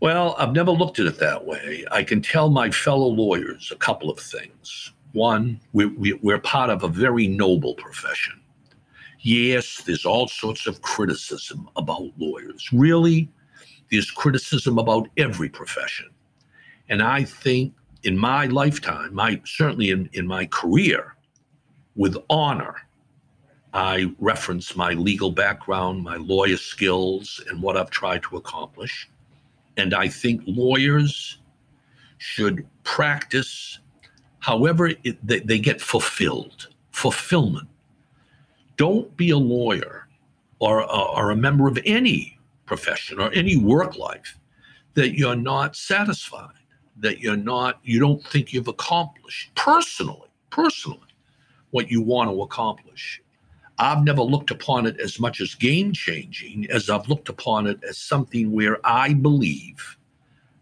Well, 0.00 0.34
I've 0.38 0.52
never 0.52 0.70
looked 0.70 0.98
at 0.98 1.06
it 1.06 1.18
that 1.18 1.46
way. 1.46 1.84
I 1.90 2.02
can 2.02 2.20
tell 2.20 2.50
my 2.50 2.70
fellow 2.70 3.06
lawyers 3.06 3.70
a 3.72 3.76
couple 3.76 4.10
of 4.10 4.18
things. 4.18 4.92
One, 5.12 5.58
we, 5.72 5.86
we, 5.86 6.12
we're 6.14 6.38
part 6.38 6.68
of 6.68 6.82
a 6.82 6.88
very 6.88 7.26
noble 7.26 7.74
profession 7.74 8.40
yes, 9.26 9.82
there's 9.84 10.06
all 10.06 10.28
sorts 10.28 10.66
of 10.68 10.82
criticism 10.82 11.68
about 11.74 12.12
lawyers. 12.16 12.68
Really, 12.72 13.28
there's 13.90 14.10
criticism 14.10 14.78
about 14.78 15.08
every 15.16 15.48
profession. 15.48 16.10
And 16.88 17.02
I 17.02 17.24
think 17.24 17.74
in 18.04 18.16
my 18.16 18.46
lifetime, 18.46 19.12
my 19.14 19.40
certainly 19.44 19.90
in, 19.90 20.08
in 20.12 20.26
my 20.28 20.46
career, 20.46 21.16
with 21.96 22.16
honor, 22.30 22.76
I 23.74 24.14
reference 24.20 24.76
my 24.76 24.92
legal 24.92 25.32
background, 25.32 26.04
my 26.04 26.16
lawyer 26.16 26.56
skills, 26.56 27.42
and 27.50 27.60
what 27.60 27.76
I've 27.76 27.90
tried 27.90 28.22
to 28.24 28.36
accomplish. 28.36 29.10
And 29.76 29.92
I 29.92 30.06
think 30.06 30.42
lawyers 30.46 31.38
should 32.18 32.66
practice 32.84 33.80
however 34.38 34.86
it, 34.86 35.26
they, 35.26 35.40
they 35.40 35.58
get 35.58 35.80
fulfilled, 35.80 36.68
fulfillment 36.92 37.68
don't 38.76 39.16
be 39.16 39.30
a 39.30 39.38
lawyer 39.38 40.08
or, 40.58 40.90
or 40.90 41.30
a 41.30 41.36
member 41.36 41.68
of 41.68 41.78
any 41.84 42.38
profession 42.64 43.20
or 43.20 43.32
any 43.32 43.56
work 43.56 43.96
life 43.96 44.38
that 44.94 45.16
you're 45.16 45.36
not 45.36 45.76
satisfied, 45.76 46.54
that 46.98 47.20
you're 47.20 47.36
not, 47.36 47.78
you 47.82 48.00
don't 48.00 48.24
think 48.26 48.52
you've 48.52 48.68
accomplished 48.68 49.54
personally, 49.54 50.28
personally, 50.50 51.00
what 51.70 51.90
you 51.90 52.00
want 52.00 52.30
to 52.30 52.42
accomplish. 52.42 53.22
I've 53.78 54.04
never 54.04 54.22
looked 54.22 54.50
upon 54.50 54.86
it 54.86 54.98
as 54.98 55.20
much 55.20 55.40
as 55.40 55.54
game 55.54 55.92
changing 55.92 56.66
as 56.70 56.88
I've 56.88 57.08
looked 57.08 57.28
upon 57.28 57.66
it 57.66 57.78
as 57.86 57.98
something 57.98 58.50
where 58.50 58.78
I 58.84 59.12
believe 59.12 59.98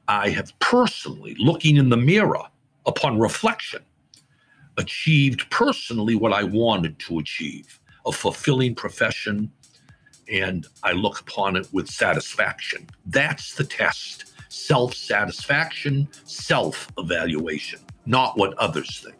I 0.09 0.31
have 0.31 0.53
personally, 0.59 1.37
looking 1.39 1.77
in 1.77 1.89
the 1.89 1.97
mirror 1.97 2.43
upon 2.87 3.19
reflection, 3.19 3.83
achieved 4.77 5.49
personally 5.51 6.17
what 6.17 6.33
I 6.33 6.43
wanted 6.43 6.99
to 7.01 7.21
achieve 7.21 7.81
a 8.07 8.13
fulfilling 8.13 8.75
profession, 8.75 9.51
and 10.31 10.67
I 10.83 10.93
look 10.93 11.21
upon 11.21 11.57
it 11.57 11.69
with 11.73 11.89
satisfaction. 11.89 12.89
That's 13.07 13.55
the 13.55 13.65
test 13.65 14.33
self 14.49 14.95
satisfaction, 14.95 16.09
self 16.25 16.89
evaluation, 16.99 17.81
not 18.07 18.39
what 18.39 18.57
others 18.59 19.01
think. 19.05 19.17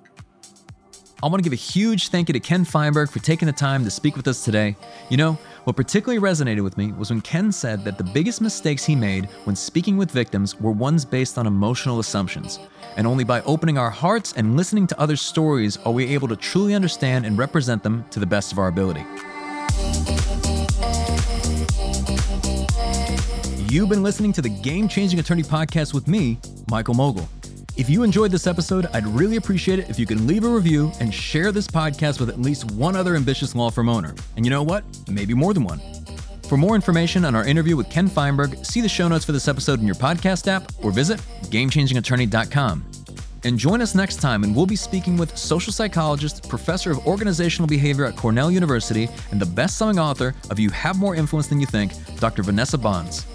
I 1.23 1.27
want 1.27 1.43
to 1.43 1.49
give 1.49 1.55
a 1.55 1.63
huge 1.63 2.09
thank 2.09 2.29
you 2.29 2.35
to 2.35 2.41
Ken 2.41 2.65
Feinberg 2.65 3.11
for 3.11 3.19
taking 3.19 3.47
the 3.47 3.53
time 3.53 3.85
to 3.85 3.91
speak 3.91 4.17
with 4.17 4.29
us 4.29 4.45
today. 4.45 4.77
You 5.09 5.17
know, 5.17 5.39
what 5.65 5.77
particularly 5.77 6.21
resonated 6.21 6.63
with 6.63 6.77
me 6.77 6.93
was 6.93 7.11
when 7.11 7.23
Ken 7.23 7.51
said 7.51 7.85
that 7.85 7.97
the 7.97 8.05
biggest 8.05 8.41
mistakes 8.41 8.85
he 8.85 8.95
made 8.95 9.27
when 9.45 9.57
speaking 9.57 9.97
with 9.97 10.11
victims 10.11 10.61
were 10.61 10.71
ones 10.71 11.05
based 11.05 11.39
on 11.39 11.47
emotional 11.47 12.01
assumptions. 12.01 12.59
And 12.97 13.07
only 13.07 13.25
by 13.25 13.41
opening 13.43 13.79
our 13.79 13.91
hearts 13.91 14.35
and 14.35 14.57
listening 14.57 14.87
to 14.89 15.01
others' 15.01 15.23
stories 15.23 15.79
are 15.79 15.93
we 15.93 16.07
able 16.09 16.29
to 16.29 16.37
truly 16.37 16.75
understand 16.75 17.25
and 17.25 17.39
represent 17.39 17.83
them 17.83 18.05
to 18.11 18.21
the 18.21 18.27
best 18.27 18.53
of 18.53 18.59
our 18.59 18.69
ability. 18.69 19.05
You've 23.73 23.89
been 23.89 24.03
listening 24.03 24.33
to 24.35 24.43
the 24.43 24.51
Game 24.63 24.87
Changing 24.87 25.19
Attorney 25.19 25.43
Podcast 25.43 25.95
with 25.95 26.07
me, 26.07 26.39
Michael 26.71 26.95
Mogill. 26.95 27.27
If 27.77 27.91
you 27.91 28.05
enjoyed 28.05 28.31
this 28.31 28.47
episode, 28.47 28.87
I'd 28.93 29.07
really 29.07 29.37
appreciate 29.37 29.81
it 29.81 29.91
if 29.91 29.99
you 29.99 30.07
can 30.07 30.29
leave 30.29 30.45
a 30.45 30.49
review 30.49 30.93
and 31.01 31.13
share 31.13 31.51
this 31.51 31.67
podcast 31.67 32.21
with 32.21 32.29
at 32.29 32.41
least 32.41 32.71
one 32.73 32.95
other 32.95 33.17
ambitious 33.17 33.55
law 33.57 33.71
firm 33.71 33.89
owner. 33.89 34.15
And 34.37 34.47
you 34.47 34.51
know 34.51 34.63
what? 34.63 34.85
Maybe 35.09 35.35
more 35.35 35.53
than 35.53 35.65
one. 35.65 35.81
For 36.49 36.57
more 36.57 36.77
information 36.77 37.25
on 37.25 37.35
our 37.35 37.45
interview 37.45 37.77
with 37.77 37.91
Ken 37.91 38.07
Feinberg, 38.07 38.65
see 38.65 38.81
the 38.81 38.89
show 38.89 39.09
notes 39.09 39.25
for 39.25 39.33
this 39.33 39.49
episode 39.49 39.81
in 39.81 39.87
your 39.87 39.97
podcast 39.97 40.47
app 40.47 40.71
or 40.85 40.93
visit 40.93 41.19
GameChangingAttorney.com. 41.47 42.85
and 43.47 43.59
join 43.59 43.83
us 43.83 43.95
next 43.95 44.23
time, 44.23 44.43
and 44.45 44.55
we'll 44.57 44.65
be 44.67 44.77
speaking 44.77 45.17
with 45.19 45.37
social 45.37 45.71
psychologist, 45.73 46.49
professor 46.49 46.91
of 46.91 47.07
organizational 47.07 47.67
behavior 47.67 48.07
at 48.07 48.17
Cornell 48.17 48.51
University, 48.51 49.07
and 49.33 49.41
the 49.41 49.45
best 49.47 49.77
selling 49.77 49.99
author 49.99 50.35
of 50.49 50.59
You 50.59 50.71
Have 50.71 50.97
More 50.99 51.15
Influence 51.15 51.49
Than 51.49 51.61
You 51.61 51.67
Think, 51.67 51.93
Dr. 52.21 52.43
Vanessa 52.43 52.79
Bohns. 52.79 53.27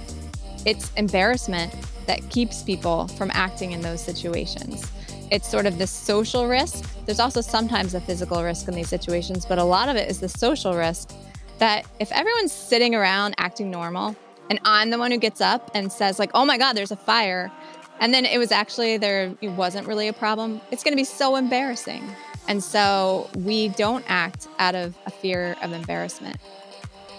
It's 0.65 0.91
embarrassment 0.95 1.73
that 2.05 2.27
keeps 2.29 2.63
people 2.63 3.07
from 3.09 3.31
acting 3.33 3.71
in 3.71 3.81
those 3.81 4.01
situations. 4.03 4.91
It's 5.31 5.47
sort 5.47 5.65
of 5.65 5.77
the 5.77 5.87
social 5.87 6.47
risk. 6.47 6.83
There's 7.05 7.19
also 7.19 7.41
sometimes 7.41 7.93
a 7.93 8.01
physical 8.01 8.43
risk 8.43 8.67
in 8.67 8.73
these 8.73 8.89
situations, 8.89 9.45
but 9.45 9.59
a 9.59 9.63
lot 9.63 9.89
of 9.89 9.95
it 9.95 10.09
is 10.09 10.19
the 10.19 10.29
social 10.29 10.75
risk 10.75 11.11
that 11.59 11.85
if 11.99 12.11
everyone's 12.11 12.51
sitting 12.51 12.95
around 12.95 13.35
acting 13.37 13.69
normal 13.69 14.15
and 14.49 14.59
I'm 14.65 14.89
the 14.89 14.97
one 14.97 15.11
who 15.11 15.17
gets 15.17 15.41
up 15.41 15.69
and 15.75 15.91
says 15.91 16.17
like, 16.17 16.31
"Oh 16.33 16.45
my 16.45 16.57
god, 16.57 16.73
there's 16.73 16.91
a 16.91 16.95
fire." 16.95 17.51
And 17.99 18.13
then 18.13 18.25
it 18.25 18.37
was 18.37 18.51
actually 18.51 18.97
there 18.97 19.35
it 19.41 19.49
wasn't 19.49 19.87
really 19.87 20.07
a 20.07 20.13
problem. 20.13 20.61
It's 20.71 20.83
going 20.83 20.93
to 20.93 20.97
be 20.97 21.03
so 21.03 21.35
embarrassing. 21.35 22.03
And 22.47 22.63
so 22.63 23.29
we 23.35 23.69
don't 23.69 24.03
act 24.07 24.47
out 24.57 24.73
of 24.73 24.97
a 25.05 25.11
fear 25.11 25.55
of 25.61 25.71
embarrassment. 25.71 26.37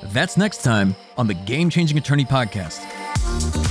That's 0.03 0.37
next 0.37 0.65
time 0.65 0.97
on 1.17 1.29
the 1.29 1.35
Game 1.35 1.71
Changing 1.71 1.99
Attorney 1.99 2.25
podcast. 2.25 2.85
Thank 3.41 3.57
you 3.57 3.70